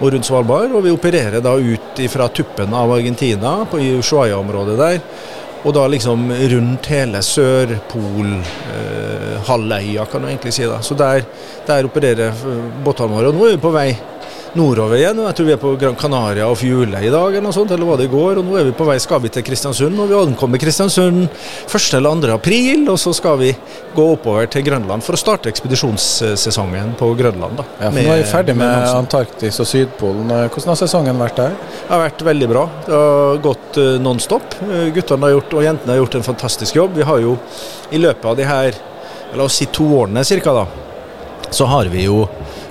og 0.00 0.12
rundt 0.12 0.26
Svalbard. 0.26 0.70
Og 0.70 0.84
vi 0.86 0.90
opererer 0.94 1.40
da 1.42 1.56
ut 1.58 1.98
ifra 1.98 2.28
tuppen 2.28 2.74
av 2.74 2.92
Argentina, 2.94 3.66
på 3.70 3.78
Ushuaia-området 3.98 4.78
der. 4.78 5.00
Og 5.64 5.74
da 5.74 5.86
liksom 5.88 6.30
rundt 6.52 6.86
hele 6.92 7.22
Sørpol-halvøya, 7.24 10.02
eh, 10.02 10.06
kan 10.12 10.22
du 10.22 10.28
egentlig 10.28 10.52
si. 10.54 10.64
da. 10.68 10.82
Så 10.82 10.94
der, 10.94 11.24
der 11.66 11.84
opererer 11.88 12.32
båtene 12.84 13.14
våre. 13.16 13.28
Og 13.32 13.34
nå 13.34 13.46
er 13.48 13.56
vi 13.56 13.64
på 13.64 13.72
vei 13.74 13.96
nordover 14.58 14.98
igjen. 14.98 15.18
og 15.20 15.28
Jeg 15.28 15.36
tror 15.38 15.46
vi 15.48 15.54
er 15.54 15.60
på 15.62 15.72
Gran 15.80 15.96
Canaria 15.98 16.46
og 16.50 16.56
Fjule 16.60 17.00
i 17.02 17.10
dag, 17.12 17.28
eller 17.32 17.44
noe 17.46 17.56
sånt, 17.56 17.72
eller 17.74 17.88
var 17.88 18.00
det 18.00 18.08
i 18.08 18.12
går. 18.12 18.40
og 18.40 18.46
Nå 18.46 18.58
er 18.60 18.68
vi 18.68 18.74
på 18.76 18.86
vei 18.88 18.96
skal 19.02 19.22
vi 19.24 19.30
til 19.34 19.44
Kristiansund. 19.46 19.98
og 20.00 20.10
Vi 20.10 20.18
ankommer 20.18 20.60
Kristiansund 20.62 21.26
1. 21.26 21.94
eller 21.98 22.22
2. 22.22 22.32
april, 22.34 22.86
og 22.92 22.98
så 23.00 23.14
skal 23.16 23.38
vi 23.40 23.50
gå 23.94 24.06
oppover 24.14 24.46
til 24.50 24.64
Grønland 24.66 25.04
for 25.06 25.16
å 25.16 25.20
starte 25.20 25.50
ekspedisjonssesongen 25.52 26.94
på 27.00 27.10
Grønland. 27.18 27.58
da. 27.60 27.66
Ja, 27.80 27.90
for 27.90 28.00
Nå 28.00 28.14
er 28.14 28.22
vi 28.22 28.30
ferdig 28.30 28.56
med, 28.56 28.70
med 28.70 28.94
Antarktis 28.94 29.60
og 29.60 29.70
Sydpolen. 29.70 30.30
Hvordan 30.30 30.72
har 30.74 30.80
sesongen 30.82 31.20
vært 31.20 31.42
der? 31.42 31.58
Det 31.58 31.92
har 31.92 32.04
vært 32.06 32.26
veldig 32.30 32.50
bra. 32.54 32.64
Det 32.86 33.02
har 33.02 33.44
gått 33.44 33.82
uh, 33.82 33.90
non 34.02 34.22
stop. 34.22 34.58
Uh, 34.62 34.88
guttene 34.94 35.28
har 35.28 35.36
gjort, 35.36 35.58
og 35.58 35.68
jentene 35.68 35.96
har 35.96 36.02
gjort 36.02 36.18
en 36.20 36.26
fantastisk 36.30 36.80
jobb. 36.80 36.98
Vi 36.98 37.06
har 37.06 37.22
jo 37.24 37.36
i 37.90 38.00
løpet 38.00 38.30
av 38.30 38.38
de 38.38 38.48
her 38.48 38.82
la 39.34 39.46
oss 39.48 39.58
si 39.58 39.66
to 39.66 39.86
årene 39.98 40.22
cirka, 40.24 40.52
da, 40.54 40.66
så 41.50 41.66
har 41.66 41.90
vi 41.90 42.06
jo 42.06 42.22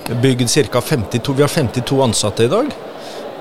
bygd 0.09 0.49
ca. 0.71 0.81
52 0.81 1.33
Vi 1.33 1.41
har 1.41 1.49
52 1.49 2.01
ansatte 2.03 2.43
i 2.43 2.51
dag. 2.51 2.71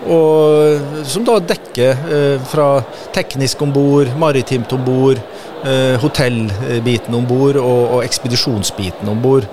Og, 0.03 0.81
som 1.07 1.23
da 1.27 1.37
dekker 1.39 1.91
eh, 2.11 2.41
fra 2.51 2.83
teknisk 3.15 3.63
om 3.63 3.71
bord, 3.75 4.11
maritimt 4.19 4.73
om 4.75 4.83
bord, 4.83 5.21
eh, 5.63 5.95
hotellbiten 6.03 7.15
om 7.15 7.27
bord 7.29 7.59
og, 7.61 7.83
og 7.99 8.03
ekspedisjonsbiten 8.03 9.09
om 9.13 9.23
bord. 9.23 9.47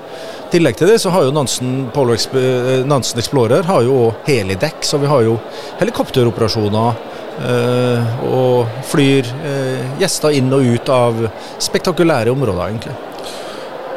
I 0.49 0.55
tillegg 0.55 0.79
til 0.79 0.89
det 0.89 0.97
så 1.03 1.11
har 1.13 1.27
jo 1.27 1.33
Nansen, 1.35 1.73
Polo 1.93 2.15
eh, 2.17 2.81
Nansen 2.89 3.21
Explorer 3.21 3.67
har 3.69 3.85
jo 3.85 4.09
helidekk, 4.25 4.81
så 4.81 4.97
vi 4.97 5.11
har 5.11 5.21
jo 5.27 5.35
helikopteroperasjoner 5.77 7.03
eh, 7.45 8.23
og 8.25 8.81
flyr 8.89 9.29
eh, 9.45 9.83
gjester 10.01 10.33
inn 10.39 10.49
og 10.55 10.65
ut 10.65 10.89
av 10.89 11.21
spektakulære 11.61 12.33
områder, 12.33 12.65
egentlig. 12.65 12.97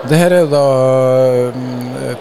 Det 0.02 0.18
her 0.18 0.32
er 0.34 0.48
da 0.50 0.60
um, 1.54 1.66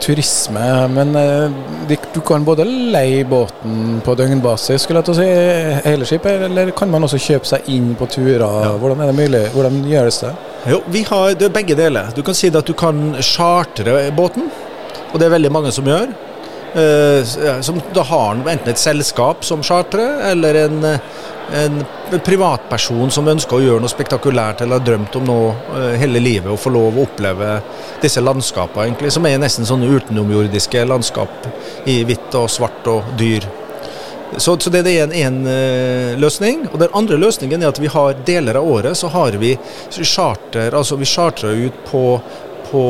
turisme, 0.04 0.66
men 0.94 1.16
uh, 1.18 1.96
du 2.14 2.20
kan 2.26 2.44
både 2.46 2.66
leie 2.68 3.24
båten 3.26 3.98
på 4.06 4.14
døgnbasis, 4.20 4.84
skulle 4.84 5.02
jeg 5.02 5.08
til 5.08 5.16
å 5.16 5.18
si, 5.18 5.88
hele 5.88 6.06
skipet, 6.06 6.46
eller 6.46 6.70
kan 6.78 6.92
man 6.94 7.08
også 7.08 7.18
kjøpe 7.22 7.50
seg 7.50 7.72
inn 7.74 7.96
på 7.98 8.06
turer? 8.14 8.46
Ja. 8.46 8.76
Hvordan 8.82 9.02
er 9.02 9.10
det 9.10 9.18
mulig? 9.18 9.44
Hvordan 9.56 9.82
gjøres 9.90 10.22
det? 10.22 10.34
Jo, 10.70 10.84
vi 10.94 11.02
har 11.10 11.34
det 11.34 11.48
er 11.50 11.56
begge 11.56 11.78
deler. 11.80 12.14
Du 12.14 12.22
kan 12.26 12.38
si 12.38 12.52
at 12.54 12.70
du 12.70 12.76
kan 12.78 13.16
chartre 13.26 14.12
båten, 14.14 14.52
og 15.10 15.18
det 15.18 15.26
er 15.26 15.34
veldig 15.40 15.52
mange 15.58 15.74
som 15.74 15.90
gjør. 15.90 16.14
Uh, 16.72 17.60
som 17.62 17.82
da 17.92 18.04
har 18.08 18.38
enten 18.38 18.72
et 18.72 18.80
selskap 18.80 19.44
som 19.44 19.64
chartrer, 19.64 20.22
eller 20.32 20.66
en 20.66 20.86
en 21.54 21.84
privatperson 22.26 23.12
som 23.12 23.28
ønsker 23.28 23.58
å 23.58 23.64
gjøre 23.64 23.84
noe 23.84 23.92
spektakulært 23.92 24.62
eller 24.64 24.80
har 24.80 24.86
drømt 24.88 25.16
om 25.20 25.26
noe 25.28 25.50
uh, 25.74 25.94
hele 26.00 26.22
livet, 26.24 26.48
og 26.52 26.60
få 26.62 26.72
lov 26.72 26.96
å 26.96 27.06
oppleve 27.06 27.58
disse 28.04 28.24
landskapene, 28.24 28.88
egentlig, 28.88 29.12
som 29.12 29.28
er 29.28 29.42
nesten 29.42 29.68
sånne 29.68 29.90
utenomjordiske 29.92 30.86
landskap 30.88 31.50
i 31.92 32.02
hvitt 32.08 32.38
og 32.40 32.48
svart 32.52 32.88
og 32.92 33.12
dyr. 33.20 33.48
Så, 34.38 34.56
så 34.64 34.72
det 34.72 34.86
er 34.88 35.12
en, 35.12 35.42
løsning. 36.22 36.64
Og 36.72 36.78
den 36.80 36.94
andre 36.96 37.18
løsningen 37.20 37.64
er 37.66 37.74
at 37.74 37.82
vi 37.84 37.90
har 37.92 38.16
deler 38.24 38.62
av 38.62 38.70
året 38.78 38.96
så 38.96 39.10
har 39.12 39.36
vi 39.42 39.58
charter, 39.92 40.72
altså 40.72 40.96
vi 40.96 41.10
chartrer 41.10 41.66
ut 41.68 41.82
på 41.90 42.06
på, 42.72 42.84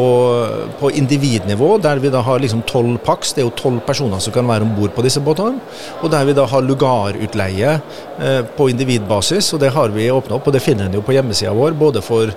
på, 0.80 0.92
individnivå, 0.92 1.78
der 1.82 2.02
vi 2.04 2.12
da 2.14 2.22
har 2.26 2.40
liksom 2.40 2.64
tolv 2.70 3.00
pax. 3.06 3.34
Det 3.34 3.44
er 3.44 3.50
jo 3.50 3.56
tolv 3.58 3.82
personer 3.88 4.22
som 4.24 4.34
kan 4.36 4.48
være 4.48 4.68
om 4.68 4.76
bord 4.78 4.94
på 4.96 5.06
disse 5.06 5.24
båtene. 5.24 5.62
Og 6.02 6.12
der 6.14 6.28
vi 6.30 6.38
da 6.38 6.46
har 6.50 6.66
lugarutleie 6.66 7.78
eh, 7.78 8.42
på 8.58 8.70
individbasis, 8.72 9.54
og 9.56 9.64
det 9.64 9.74
har 9.76 9.94
vi 9.96 10.12
åpna 10.14 10.38
opp. 10.38 10.50
Og 10.50 10.56
det 10.56 10.64
finner 10.64 10.88
en 10.88 11.00
jo 11.00 11.06
på 11.06 11.16
hjemmesida 11.18 11.54
vår, 11.58 11.78
både 11.80 12.04
for 12.06 12.34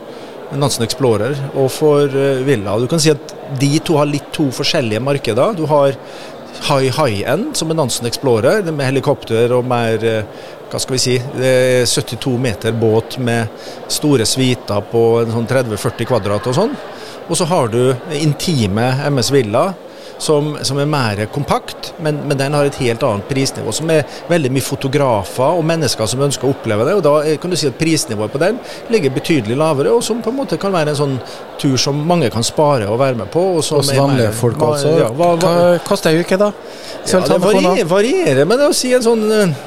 Nansen 0.54 0.86
Explorer 0.86 1.36
og 1.52 1.70
for 1.72 2.08
eh, 2.08 2.44
Villa. 2.46 2.78
Du 2.80 2.88
kan 2.90 3.02
si 3.02 3.12
at 3.12 3.36
de 3.60 3.76
to 3.84 3.98
har 4.00 4.08
litt 4.10 4.32
to 4.34 4.48
forskjellige 4.54 5.02
markeder. 5.04 5.56
Du 5.58 5.66
har 5.70 5.96
high 6.64 6.90
high 6.94 7.22
end, 7.28 7.52
som 7.58 7.70
er 7.70 7.78
Nansen 7.78 8.06
Explorer, 8.08 8.62
med 8.70 8.86
helikopter 8.86 9.52
og 9.52 9.66
mer 9.68 10.04
uh, 10.06 10.44
hva 10.70 10.80
skal 10.82 10.96
vi 10.96 11.02
si, 11.02 11.14
det 11.38 11.50
er 11.50 11.84
72 11.86 12.32
meter 12.40 12.74
båt 12.74 13.18
med 13.22 13.46
store 13.92 14.24
suiter 14.26 14.80
på 14.90 15.02
sånn 15.30 15.46
30-40 15.46 16.08
kvadrat 16.08 16.48
og 16.50 16.56
sånn. 16.56 16.72
Og 17.28 17.38
så 17.38 17.49
har 17.49 17.73
du 17.73 17.95
intime 18.21 18.93
MS 19.11 19.33
Villa. 19.35 19.73
Som, 20.19 20.52
som, 20.62 20.78
er 20.78 20.87
mer 20.87 21.19
kompakt, 21.35 21.88
men, 21.99 22.21
men, 22.28 22.38
den 22.38 22.54
har 22.54 22.69
et 22.69 22.76
helt 22.78 23.02
annet 23.02 23.26
prisnivå. 23.28 23.73
Som 23.75 23.90
er 23.90 24.07
veldig 24.31 24.52
mye 24.54 24.62
fotografer 24.62 25.59
og 25.59 25.66
mennesker 25.66 26.07
som 26.09 26.23
ønsker 26.23 26.47
å 26.47 26.52
oppleve 26.54 26.87
det. 26.87 26.95
og 26.95 27.02
Da 27.02 27.35
kan 27.43 27.50
du 27.50 27.59
si 27.59 27.66
at 27.66 27.75
prisnivået 27.76 28.33
på 28.33 28.40
den 28.40 28.61
ligger 28.95 29.12
betydelig 29.16 29.59
lavere, 29.59 29.90
og 29.90 30.07
som 30.07 30.23
på 30.23 30.31
en 30.31 30.38
måte 30.38 30.57
kan 30.62 30.73
være 30.73 30.95
en 30.95 31.00
sånn 31.00 31.19
tur 31.61 31.75
som 31.83 31.99
mange 32.07 32.31
kan 32.33 32.47
spare 32.47 32.87
og 32.87 33.02
være 33.02 33.19
med 33.25 33.33
på. 33.35 33.43
Og 33.59 33.66
som 33.66 33.83
Også 33.83 33.99
vanlige 33.99 34.31
mer, 34.31 34.38
folk 34.38 34.62
også. 34.71 34.95
Ja, 35.02 35.11
hva, 35.11 35.35
hva, 35.35 35.52
hva 35.59 35.85
koster 35.90 36.14
ei 36.14 36.23
uke, 36.23 36.38
da? 36.40 36.52
Ja, 37.11 37.21
det 37.26 37.43
varierer, 37.43 37.90
varierer, 37.90 38.45
men 38.47 38.62
det 38.62 38.71
å 38.71 38.76
si 38.85 38.95
en 38.95 39.04
sånn 39.04 39.26
eh, 39.35 39.59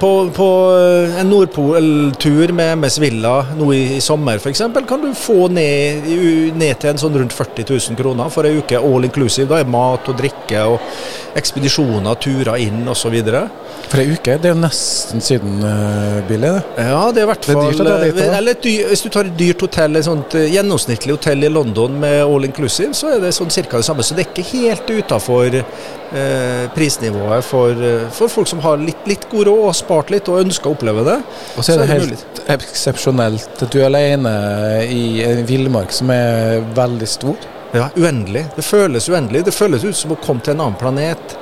på, 0.00 0.10
på 0.36 0.48
eh, 0.76 1.18
en 1.20 1.30
Nordpol-tur 1.30 2.52
med 2.56 2.78
MS 2.78 2.98
Villa 3.02 3.34
nå 3.58 3.68
i, 3.74 3.82
i 3.96 4.00
sommer 4.04 4.40
f.eks. 4.40 4.62
kan 4.88 5.02
du 5.02 5.10
få 5.18 5.48
ned, 5.52 6.08
ned, 6.56 6.78
til 6.80 6.92
en 6.92 7.00
sånn 7.00 7.18
rundt 7.20 7.36
40 7.36 7.68
000 7.70 7.98
kroner 7.98 8.32
for 8.32 8.48
ei 8.48 8.58
uke 8.58 8.80
all 8.80 9.06
inclusive. 9.06 9.48
Da 9.50 9.60
er 9.62 9.70
mat 9.70 10.08
og 10.10 10.18
drikke 10.18 10.64
og 10.74 10.80
ekspedisjoner, 11.34 12.18
turer 12.22 12.60
inn 12.62 12.84
osv. 12.90 13.14
For 13.90 14.00
ei 14.00 14.14
uke, 14.14 14.36
det 14.40 14.50
er 14.50 14.54
jo 14.54 14.60
nesten 14.60 15.22
Syden-billig, 15.24 16.50
det. 16.54 16.84
Ja, 16.88 17.00
det 17.14 17.22
er 17.22 17.26
i 17.26 17.30
hvert 17.30 17.48
fall 17.48 17.90
Eller 18.24 18.58
dyr, 18.58 18.88
Hvis 18.90 19.04
du 19.04 19.10
tar 19.12 19.28
et 19.28 19.36
dyrt 19.38 19.64
hotell, 19.64 19.98
et 19.98 20.06
sånt 20.06 20.36
eh, 20.38 20.48
gjennomsnittlig 20.54 21.14
hotell 21.16 21.46
i 21.46 21.52
London 21.52 21.98
med 22.02 22.22
all 22.24 22.46
inclusive, 22.48 22.94
så 22.96 23.14
er 23.14 23.22
det 23.22 23.34
sånn 23.36 23.52
cirka 23.54 23.80
det 23.80 23.88
samme. 23.88 24.06
Så 24.06 24.16
det 24.16 24.24
er 24.24 24.32
ikke 24.32 24.46
helt 24.64 24.90
utafor 24.90 25.58
uh, 25.60 26.64
prisnivået 26.74 27.46
for, 27.46 27.84
uh, 27.84 28.08
for, 28.14 28.32
folk 28.32 28.50
som 28.50 28.62
har 28.64 28.80
litt, 28.82 29.02
litt 29.10 29.28
god 29.30 29.48
råd 29.50 29.78
spart 29.84 30.12
litt 30.12 30.28
og 30.32 30.40
ønsker 30.42 30.70
å 30.70 30.74
oppleve 30.74 31.04
det. 31.06 31.18
Og 31.54 31.62
så 31.62 31.76
er 31.76 31.82
det, 31.82 31.88
det 31.88 31.98
helt 32.00 32.44
eksepsjonelt 32.56 33.64
du 33.70 33.78
er 33.80 33.88
alene 33.88 34.34
i 34.88 35.04
en 35.24 35.44
villmark 35.48 35.94
som 35.94 36.10
er 36.14 36.64
veldig 36.76 37.08
stor. 37.08 37.50
Ja, 37.74 37.88
uendelig. 37.98 38.46
Det 38.56 38.62
føles 38.62 39.08
uendelig. 39.10 39.44
Det 39.48 39.54
føles 39.54 39.84
ut 39.84 39.96
som 39.98 40.14
å 40.14 40.20
komme 40.22 40.44
til 40.44 40.54
en 40.54 40.66
annen 40.66 40.78
planet. 40.78 41.38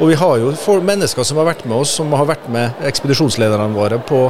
Og 0.00 0.08
vi 0.10 0.18
har 0.18 0.38
jo 0.40 0.78
mennesker 0.82 1.26
som 1.26 1.38
har 1.38 1.48
vært 1.50 1.64
med 1.68 1.82
oss, 1.82 1.96
som 1.98 2.12
har 2.16 2.26
vært 2.26 2.46
med 2.50 2.84
ekspedisjonslederne 2.88 3.74
våre 3.74 3.98
på 4.02 4.24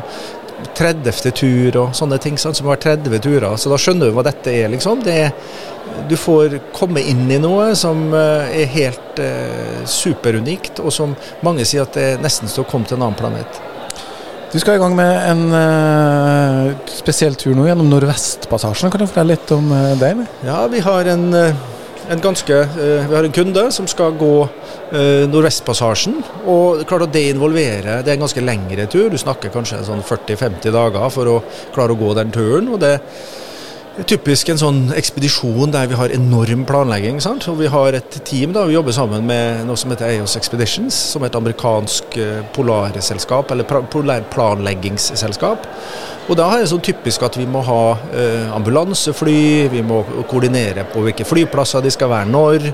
30. 0.78 1.32
tur 1.36 1.78
og 1.80 1.96
sånne 1.96 2.18
ting, 2.22 2.38
sånn, 2.40 2.54
som 2.54 2.68
har 2.68 2.76
vært 2.76 3.04
30 3.04 3.22
turer. 3.24 3.50
Så 3.56 3.72
da 3.72 3.78
skjønner 3.80 4.10
du 4.10 4.16
hva 4.16 4.24
dette 4.26 4.52
er, 4.52 4.70
liksom. 4.72 5.02
Det 5.06 5.16
er, 5.26 5.34
du 6.08 6.16
får 6.18 6.58
komme 6.76 7.02
inn 7.02 7.26
i 7.30 7.40
noe 7.42 7.72
som 7.78 8.08
eh, 8.16 8.62
er 8.62 8.72
helt 8.76 9.20
eh, 9.22 9.82
superunikt, 9.88 10.80
og 10.82 10.94
som 10.94 11.16
mange 11.46 11.66
sier 11.68 11.86
at 11.86 11.98
det 11.98 12.08
er 12.14 12.24
nesten 12.24 12.50
som 12.50 12.66
å 12.66 12.70
komme 12.70 12.88
til 12.88 12.98
en 12.98 13.08
annen 13.08 13.18
planet. 13.18 13.62
Du 14.52 14.58
skal 14.60 14.76
i 14.76 14.80
gang 14.82 14.92
med 14.92 15.14
en 15.30 15.46
uh, 15.56 16.88
spesiell 16.92 17.38
tur 17.40 17.54
nå 17.56 17.64
gjennom 17.64 17.88
Nordvestpassasjen. 17.88 18.90
Kan 18.92 19.00
du 19.00 19.06
fortelle 19.06 19.32
litt 19.32 19.52
om 19.54 19.70
uh, 19.72 19.94
det? 19.96 20.10
Ja, 20.44 20.66
vi 20.68 20.82
har 20.84 21.08
en 21.08 21.30
uh, 21.32 21.62
en 22.12 22.20
ganske, 22.20 22.54
eh, 22.54 23.08
vi 23.08 23.16
har 23.16 23.24
en 23.24 23.32
kunde 23.32 23.72
som 23.72 23.86
skal 23.88 24.12
gå 24.20 24.48
eh, 24.92 25.28
Nordvestpassasjen. 25.28 26.22
og 26.46 26.86
klart 26.86 27.02
at 27.08 27.12
Det 27.12 27.28
involverer, 27.30 28.02
det 28.02 28.08
er 28.08 28.18
en 28.18 28.26
ganske 28.26 28.44
lengre 28.44 28.86
tur. 28.86 29.08
Du 29.10 29.18
snakker 29.18 29.50
kanskje 29.50 29.84
sånn 29.84 30.02
40-50 30.02 30.72
dager 30.72 31.08
for 31.10 31.26
å 31.26 31.42
klare 31.74 31.92
å 31.92 31.98
gå 31.98 32.14
den 32.14 32.30
turen. 32.30 32.68
og 32.68 32.80
det 32.80 33.00
typisk 34.08 34.48
en 34.52 34.60
sånn 34.60 34.80
ekspedisjon 34.96 35.72
der 35.74 35.88
vi 35.90 35.98
har 35.98 36.12
enorm 36.14 36.64
planlegging. 36.68 37.20
Sant? 37.24 37.46
Og 37.50 37.58
vi 37.60 37.70
har 37.72 37.98
et 37.98 38.16
team 38.28 38.54
da, 38.56 38.64
vi 38.68 38.76
jobber 38.76 38.94
sammen 38.96 39.26
med 39.28 39.66
noe 39.68 39.78
som 39.80 39.92
heter 39.92 40.14
EOS 40.14 40.38
Expeditions, 40.40 40.96
som 41.12 41.22
er 41.22 41.32
et 41.32 41.38
amerikansk 41.38 42.16
eh, 42.20 42.40
polarselskap, 42.56 43.52
eller 43.52 43.68
polarplanleggingsselskap. 43.92 45.68
Og 46.30 46.36
da 46.38 46.44
er 46.54 46.60
det 46.62 46.68
sånn 46.70 46.82
typisk 46.84 47.24
at 47.26 47.34
vi 47.34 47.44
må 47.50 47.64
ha 47.66 47.96
eh, 48.14 48.46
ambulansefly, 48.54 49.66
vi 49.72 49.80
må 49.82 50.04
koordinere 50.30 50.84
på 50.86 51.02
hvilke 51.02 51.26
flyplasser 51.26 51.82
de 51.82 51.90
skal 51.90 52.12
være 52.12 52.30
når. 52.30 52.68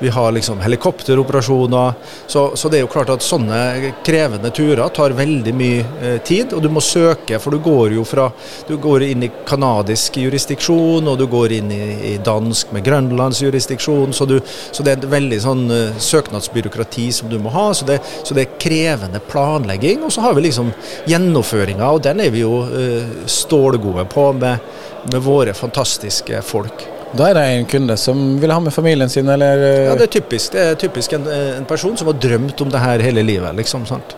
Vi 0.00 0.10
har 0.10 0.34
liksom 0.34 0.58
helikopteroperasjoner. 0.64 1.94
Så, 2.26 2.42
så, 2.58 2.68
det 2.68 2.80
er 2.80 2.82
jo 2.84 2.90
klart 2.90 3.12
at 3.14 3.22
sånne 3.22 3.92
krevende 4.06 4.50
turer 4.54 4.90
tar 4.94 5.14
veldig 5.14 5.54
mye 5.54 5.84
eh, 6.02 6.18
tid. 6.26 6.56
Og 6.56 6.64
du 6.64 6.68
må 6.74 6.82
søke, 6.82 7.38
for 7.38 7.54
du 7.54 7.62
går 7.62 7.94
jo 8.00 8.06
fra 8.08 8.28
Du 8.68 8.74
går 8.82 9.06
inn 9.06 9.22
i 9.24 9.30
kanadisk 9.46 10.18
jurisdiksjon, 10.18 10.57
og 10.68 11.18
du 11.18 11.26
går 11.30 11.52
inn 11.58 11.70
i, 11.72 11.82
i 12.12 12.14
dansk 12.24 12.72
med 12.74 12.84
Grønlands 12.84 13.40
jurisdiksjon. 13.42 14.12
Så, 14.12 14.26
du, 14.26 14.38
så, 14.44 14.82
det 14.82 14.92
er 14.92 14.98
et 14.98 15.08
veldig 15.10 15.38
sånn 15.42 15.64
uh, 15.70 15.96
søknadsbyråkrati 15.98 17.08
som 17.12 17.30
du 17.30 17.38
må 17.38 17.52
ha. 17.54 17.70
Så 17.74 17.86
det, 17.88 18.00
så 18.22 18.36
det, 18.36 18.44
er 18.44 18.60
krevende 18.60 19.20
planlegging. 19.30 20.04
Og 20.04 20.12
så 20.12 20.26
har 20.26 20.36
vi 20.36 20.48
liksom 20.48 20.72
gjennomføringa, 21.08 21.88
og 21.94 22.04
den 22.04 22.22
er 22.24 22.34
vi 22.34 22.44
jo 22.44 22.62
uh, 22.66 23.24
stålgode 23.26 24.04
på 24.12 24.30
med, 24.36 24.70
med 25.12 25.24
våre 25.24 25.56
fantastiske 25.56 26.42
folk. 26.46 26.86
Da 27.16 27.30
er 27.30 27.38
det 27.38 27.44
en 27.48 27.68
kunde 27.68 27.96
som 27.96 28.18
vil 28.40 28.52
ha 28.52 28.60
med 28.60 28.74
familien 28.74 29.08
sin, 29.08 29.28
eller? 29.32 29.62
Ja, 29.88 29.94
det 29.96 30.10
er 30.10 30.16
typisk. 30.18 30.52
Det 30.52 30.64
er 30.64 30.80
typisk 30.80 31.14
en, 31.16 31.28
en 31.30 31.68
person 31.68 31.96
som 31.96 32.10
har 32.10 32.18
drømt 32.20 32.60
om 32.60 32.72
det 32.72 32.82
her 32.82 33.04
hele 33.06 33.24
livet, 33.24 33.56
liksom. 33.56 33.86
sant? 33.88 34.16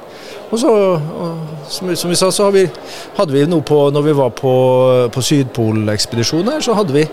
Og 0.50 0.58
så, 0.58 0.70
som, 1.70 1.90
som, 1.94 2.10
vi 2.10 2.16
sa, 2.18 2.30
så 2.34 2.48
vi, 2.50 2.64
hadde 3.14 3.34
vi 3.36 3.44
noe 3.46 3.62
på 3.66 3.76
Når 3.94 4.02
vi 4.02 4.14
var 4.18 4.32
på, 4.34 4.54
på 5.14 5.22
Sydpolekspedisjonen 5.22 6.56
her, 6.56 6.64
så 6.64 6.74
hadde 6.78 6.96
vi 6.96 7.04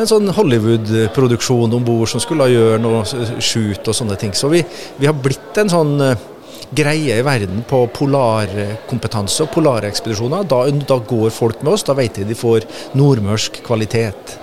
en 0.00 0.08
sånn 0.08 0.32
Hollywood-produksjon 0.36 1.76
om 1.76 1.84
bord 1.84 2.08
som 2.12 2.22
skulle 2.24 2.48
gjøre 2.52 2.80
noe 2.80 3.04
shoot 3.04 3.84
og 3.84 3.98
sånne 3.98 4.16
ting. 4.20 4.32
Så 4.36 4.48
vi, 4.52 4.64
vi 4.96 5.10
har 5.10 5.16
blitt 5.16 5.60
en 5.60 5.72
sånn 5.72 5.94
greie 6.70 7.18
i 7.18 7.24
verden 7.24 7.62
på 7.68 7.84
polarkompetanse 7.94 9.44
og 9.44 9.52
polare 9.54 9.90
ekspedisjoner. 9.90 10.46
Da, 10.48 10.64
da, 10.88 10.98
går 10.98 11.30
folk 11.34 11.62
med 11.62 11.76
oss, 11.76 11.86
da 11.86 11.94
vet 11.98 12.18
de 12.18 12.26
de 12.26 12.38
får 12.38 12.66
nordmørsk 12.98 13.62
kvalitet. 13.66 14.36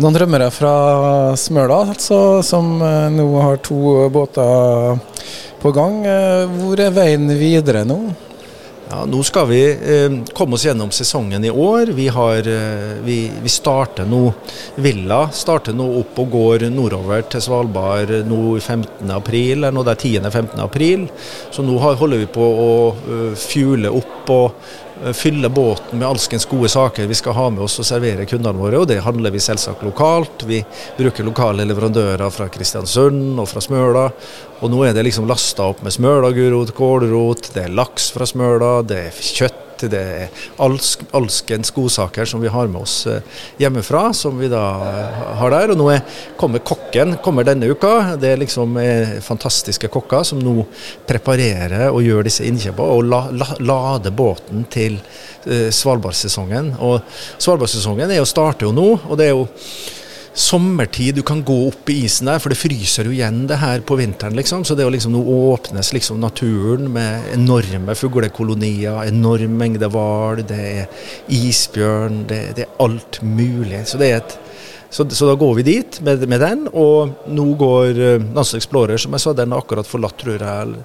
Noen 0.00 0.16
rømmere 0.16 0.48
fra 0.54 0.74
Smøla, 1.36 1.82
altså, 1.92 2.40
som 2.46 2.78
eh, 2.80 3.10
nå 3.12 3.26
har 3.42 3.60
to 3.60 4.08
båter 4.12 4.96
på 5.62 5.72
gang. 5.72 6.02
Eh, 6.06 6.44
hvor 6.58 6.80
er 6.80 6.92
veien 6.94 7.30
videre 7.38 7.84
nå? 7.86 7.98
Ja, 8.92 9.04
nå 9.08 9.22
skal 9.24 9.46
vi 9.48 9.60
eh, 9.70 10.16
komme 10.36 10.58
oss 10.58 10.66
gjennom 10.66 10.90
sesongen 10.92 11.44
i 11.46 11.50
år. 11.50 11.94
Vi, 11.96 12.08
har, 12.12 12.48
eh, 12.50 12.98
vi, 13.06 13.16
vi, 13.40 13.52
starter 13.52 14.08
nå 14.08 14.26
Villa 14.82 15.22
starter 15.32 15.76
nå 15.76 15.86
opp 16.02 16.18
og 16.20 16.34
går 16.34 16.66
nordover 16.74 17.24
til 17.30 17.44
Svalbard 17.44 18.10
nå 18.28 18.42
15. 18.58 19.06
april, 19.14 19.62
eller 19.62 19.72
nå 19.72 19.86
det 19.86 19.94
er 19.94 20.04
10.-15. 20.20 20.60
april. 20.66 21.06
Så 21.54 21.64
nå 21.64 21.78
holder 21.80 22.24
vi 22.24 22.30
på 22.34 22.42
å 22.66 22.72
uh, 22.92 23.28
fuele 23.38 23.94
opp 24.02 24.32
og 24.34 24.64
Eh, 24.91 24.91
fylle 25.14 25.48
båten 25.48 25.98
med 25.98 26.08
alskens 26.08 26.46
gode 26.46 26.68
saker 26.70 27.08
vi 27.10 27.16
skal 27.18 27.34
ha 27.36 27.48
med 27.50 27.64
oss 27.66 27.78
og 27.82 27.86
servere 27.88 28.26
kundene 28.28 28.58
våre. 28.58 28.78
og 28.82 28.88
Det 28.90 29.00
handler 29.02 29.34
vi 29.34 29.42
selvsagt 29.42 29.82
lokalt. 29.82 30.46
Vi 30.46 30.62
bruker 30.98 31.26
lokale 31.26 31.66
leverandører 31.66 32.30
fra 32.30 32.48
Kristiansund 32.52 33.40
og 33.40 33.50
fra 33.50 33.64
Smøla. 33.64 34.06
Og 34.62 34.70
nå 34.70 34.84
er 34.86 34.94
det 34.94 35.06
liksom 35.08 35.26
lasta 35.26 35.66
opp 35.72 35.82
med 35.82 35.94
smølagulrot, 35.96 36.70
kålrot, 36.78 37.50
det 37.56 37.66
er 37.66 37.74
laks 37.74 38.12
fra 38.14 38.28
Smøla, 38.28 38.76
det 38.86 39.00
er 39.08 39.22
kjøtt 39.32 39.71
det 39.90 40.00
er 40.02 40.42
alsk, 40.62 41.02
alskens 41.16 41.72
godsaker 41.74 42.28
som 42.28 42.42
vi 42.42 42.50
har 42.52 42.70
med 42.70 42.82
oss 42.82 43.06
eh, 43.10 43.22
hjemmefra, 43.60 44.04
som 44.16 44.38
vi 44.38 44.50
da 44.52 44.62
eh, 44.88 45.22
har 45.40 45.54
der. 45.54 45.72
Og 45.74 45.80
nå 45.80 45.88
er, 45.94 46.02
kommer 46.40 46.62
kokken 46.66 47.16
kommer 47.24 47.46
denne 47.48 47.70
uka. 47.72 48.16
Det 48.20 48.32
er 48.32 48.42
liksom 48.42 48.76
eh, 48.82 49.16
fantastiske 49.24 49.90
kokker 49.92 50.26
som 50.28 50.42
nå 50.42 50.66
preparerer 51.08 51.88
og 51.90 52.02
gjør 52.04 52.28
disse 52.28 52.46
innkjøpene 52.48 52.98
og 52.98 53.08
la, 53.08 53.24
la, 53.34 53.48
lader 53.62 54.14
båten 54.14 54.66
til 54.72 55.00
Svalbardsesongen. 55.42 56.76
Og 56.86 57.00
Svalbardsesongen 57.42 58.12
er 58.12 58.20
jo, 58.20 58.28
starter 58.28 58.68
jo 58.68 58.76
nå, 58.76 58.88
og 59.08 59.18
det 59.18 59.30
er 59.30 59.34
jo 59.34 59.48
sommertid 60.34 61.14
du 61.14 61.22
kan 61.22 61.42
gå 61.44 61.56
opp 61.68 61.90
i 61.92 61.98
isen 62.06 62.28
der, 62.30 62.40
for 62.40 62.52
det 62.52 62.60
fryser 62.60 63.08
jo 63.08 63.14
igjen 63.14 63.44
det 63.50 63.58
her 63.60 63.82
på 63.84 63.96
vinteren. 64.00 64.36
liksom, 64.36 64.64
Så 64.64 64.74
det 64.74 64.86
å 64.86 64.92
liksom 64.92 65.12
nå 65.12 65.22
åpnes 65.52 65.92
liksom 65.92 66.20
naturen 66.20 66.88
med 66.92 67.32
enorme 67.34 67.94
fuglekolonier, 67.94 69.04
enorm 69.08 69.58
mengde 69.60 69.90
hval, 69.92 70.42
det 70.48 70.60
er 70.60 71.08
isbjørn, 71.28 72.24
det, 72.28 72.40
det, 72.56 72.66
er 72.66 72.84
alt 72.84 73.20
mulig. 73.22 73.84
Så 73.86 74.00
det 74.00 74.10
er 74.10 74.22
et 74.22 74.38
så, 74.92 75.06
så, 75.10 75.26
da 75.26 75.36
går 75.40 75.54
vi 75.58 75.66
dit 75.66 76.00
med, 76.04 76.24
med 76.28 76.42
den, 76.44 76.66
og 76.72 77.28
nå 77.32 77.46
går 77.58 77.98
uh, 77.98 78.26
Nansen 78.32 78.60
Explorer, 78.60 79.00
som 79.00 79.16
jeg 79.16 79.24
sa, 79.24 79.32
den 79.36 79.54
har 79.54 79.64
akkurat 79.64 79.88
forlatt 79.88 80.22
tror 80.22 80.38
jeg, 80.38 80.84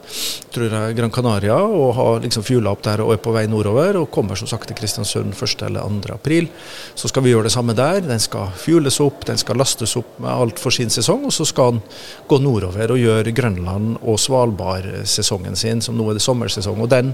tror 0.54 0.74
jeg 0.74 0.96
Gran 0.98 1.12
Canaria 1.14 1.58
og 1.58 1.94
har 1.98 2.22
liksom 2.24 2.46
fuela 2.46 2.72
opp 2.74 2.84
der 2.86 3.04
og 3.04 3.14
er 3.14 3.22
på 3.22 3.34
vei 3.36 3.46
nordover. 3.50 4.02
Og 4.02 4.10
kommer 4.14 4.40
som 4.40 4.50
sagt 4.50 4.70
til 4.70 4.78
Kristiansund 4.78 5.36
1. 5.36 5.66
eller 5.68 5.86
2. 6.08 6.14
april. 6.16 6.50
Så 6.98 7.12
skal 7.12 7.26
vi 7.26 7.34
gjøre 7.34 7.48
det 7.48 7.54
samme 7.54 7.76
der. 7.78 8.02
Den 8.06 8.22
skal 8.24 8.52
fueles 8.58 9.00
opp, 9.04 9.26
den 9.28 9.40
skal 9.40 9.60
lastes 9.60 9.96
opp 10.00 10.18
med 10.24 10.32
alt 10.32 10.62
for 10.62 10.74
sin 10.74 10.92
sesong. 10.94 11.28
Og 11.28 11.36
så 11.36 11.46
skal 11.48 11.76
den 11.76 11.84
gå 12.30 12.40
nordover 12.42 12.96
og 12.96 13.02
gjøre 13.02 13.36
Grønland 13.38 13.98
og 14.02 14.20
Svalbard-sesongen 14.22 15.58
sin, 15.60 15.84
som 15.86 15.98
nå 15.98 16.10
er 16.10 16.18
det 16.18 16.26
sommersesong. 16.26 16.82
Og 16.84 16.92
den 16.92 17.14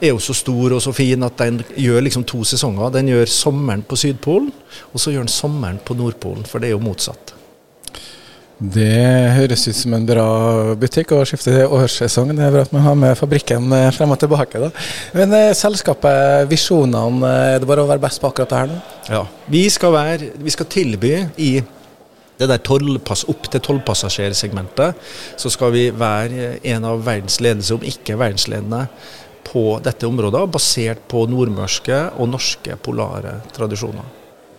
er 0.00 0.14
jo 0.14 0.22
så 0.22 0.36
stor 0.36 0.78
og 0.78 0.82
så 0.84 0.94
fin 0.96 1.26
at 1.26 1.38
den 1.40 1.62
gjør 1.76 2.04
liksom 2.06 2.26
to 2.28 2.44
sesonger. 2.46 2.94
Den 2.94 3.12
gjør 3.12 3.28
sommeren 3.32 3.84
på 3.88 3.98
Sydpolen, 3.98 4.52
og 4.92 5.02
så 5.02 5.12
gjør 5.12 5.26
den 5.26 5.32
sommeren 5.32 5.80
på 5.84 5.96
Nordpolen. 5.98 6.27
Polen, 6.28 6.46
for 6.46 6.60
det 6.60 6.70
er 6.70 6.76
jo 6.76 6.84
motsatt. 6.84 7.38
Det 8.58 8.90
høres 9.36 9.68
ut 9.68 9.76
som 9.78 9.92
en 9.94 10.06
bra 10.06 10.24
butikk 10.82 11.12
å 11.14 11.20
skifte 11.28 11.52
til 11.54 11.74
årssesong. 11.76 12.32
Det 12.34 12.42
er 12.42 12.54
bra 12.56 12.64
at 12.66 12.72
man 12.74 12.82
har 12.82 12.96
med 12.98 13.14
fabrikken 13.18 13.70
eh, 13.76 13.86
frem 13.94 14.10
og 14.10 14.18
tilbake. 14.18 14.58
Da. 14.58 14.70
Men 15.14 15.34
eh, 15.38 15.52
selskapet, 15.54 16.48
visjonene, 16.50 17.22
eh, 17.28 17.52
er 17.52 17.62
det 17.62 17.68
bare 17.70 17.84
å 17.86 17.90
være 17.90 18.02
best 18.02 18.18
på 18.18 18.32
akkurat 18.32 18.50
det 18.50 18.58
her 18.64 18.72
nå? 18.72 18.80
Ja. 19.14 19.22
Vi 19.54 19.62
skal, 19.70 19.94
være, 19.94 20.32
vi 20.42 20.56
skal 20.56 20.70
tilby 20.74 21.14
i 21.38 21.52
det 22.38 22.50
der 22.50 22.58
tolvpass, 22.66 23.28
opp 23.30 23.46
til 23.46 23.62
tolvpassasjersegmentet, 23.62 25.06
så 25.38 25.54
skal 25.54 25.74
vi 25.74 25.86
være 25.94 26.56
en 26.74 26.90
av 26.90 27.06
verdens 27.06 27.38
ledelse, 27.42 27.78
om 27.78 27.86
ikke 27.86 28.18
verdensledende, 28.18 28.88
på 29.48 29.68
dette 29.86 30.06
området, 30.06 30.44
basert 30.50 31.06
på 31.08 31.28
nordmørske 31.30 32.08
og 32.18 32.34
norske 32.34 32.74
polare 32.82 33.38
tradisjoner. 33.54 34.17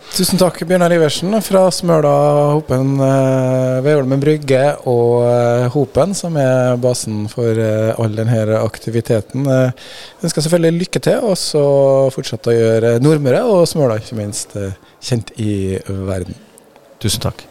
Tusen 0.10 0.40
takk, 0.42 0.58
Bjørnar 0.68 0.92
Iversen 0.92 1.32
fra 1.46 1.62
Smøla, 1.72 2.12
Hopen, 2.56 2.96
ved 3.00 3.86
Veholmen 3.86 4.20
brygge 4.20 4.64
og 4.90 5.22
eh, 5.30 5.68
Hopen, 5.72 6.16
som 6.18 6.36
er 6.42 6.80
basen 6.82 7.22
for 7.32 7.62
eh, 7.64 7.94
all 7.96 8.18
denne 8.18 8.58
aktiviteten. 8.60 9.48
Jeg 9.48 10.26
ønsker 10.26 10.44
selvfølgelig 10.44 10.84
lykke 10.84 11.04
til, 11.08 11.24
og 11.30 11.38
så 11.40 11.64
fortsette 12.16 12.52
å 12.52 12.58
gjøre 12.58 12.98
Nordmøre 13.06 13.46
og 13.48 13.64
Smøla 13.70 14.02
ikke 14.02 14.20
minst 14.20 14.58
kjent 14.58 15.32
i 15.40 15.54
verden. 15.88 16.36
Tusen 17.00 17.24
takk. 17.30 17.49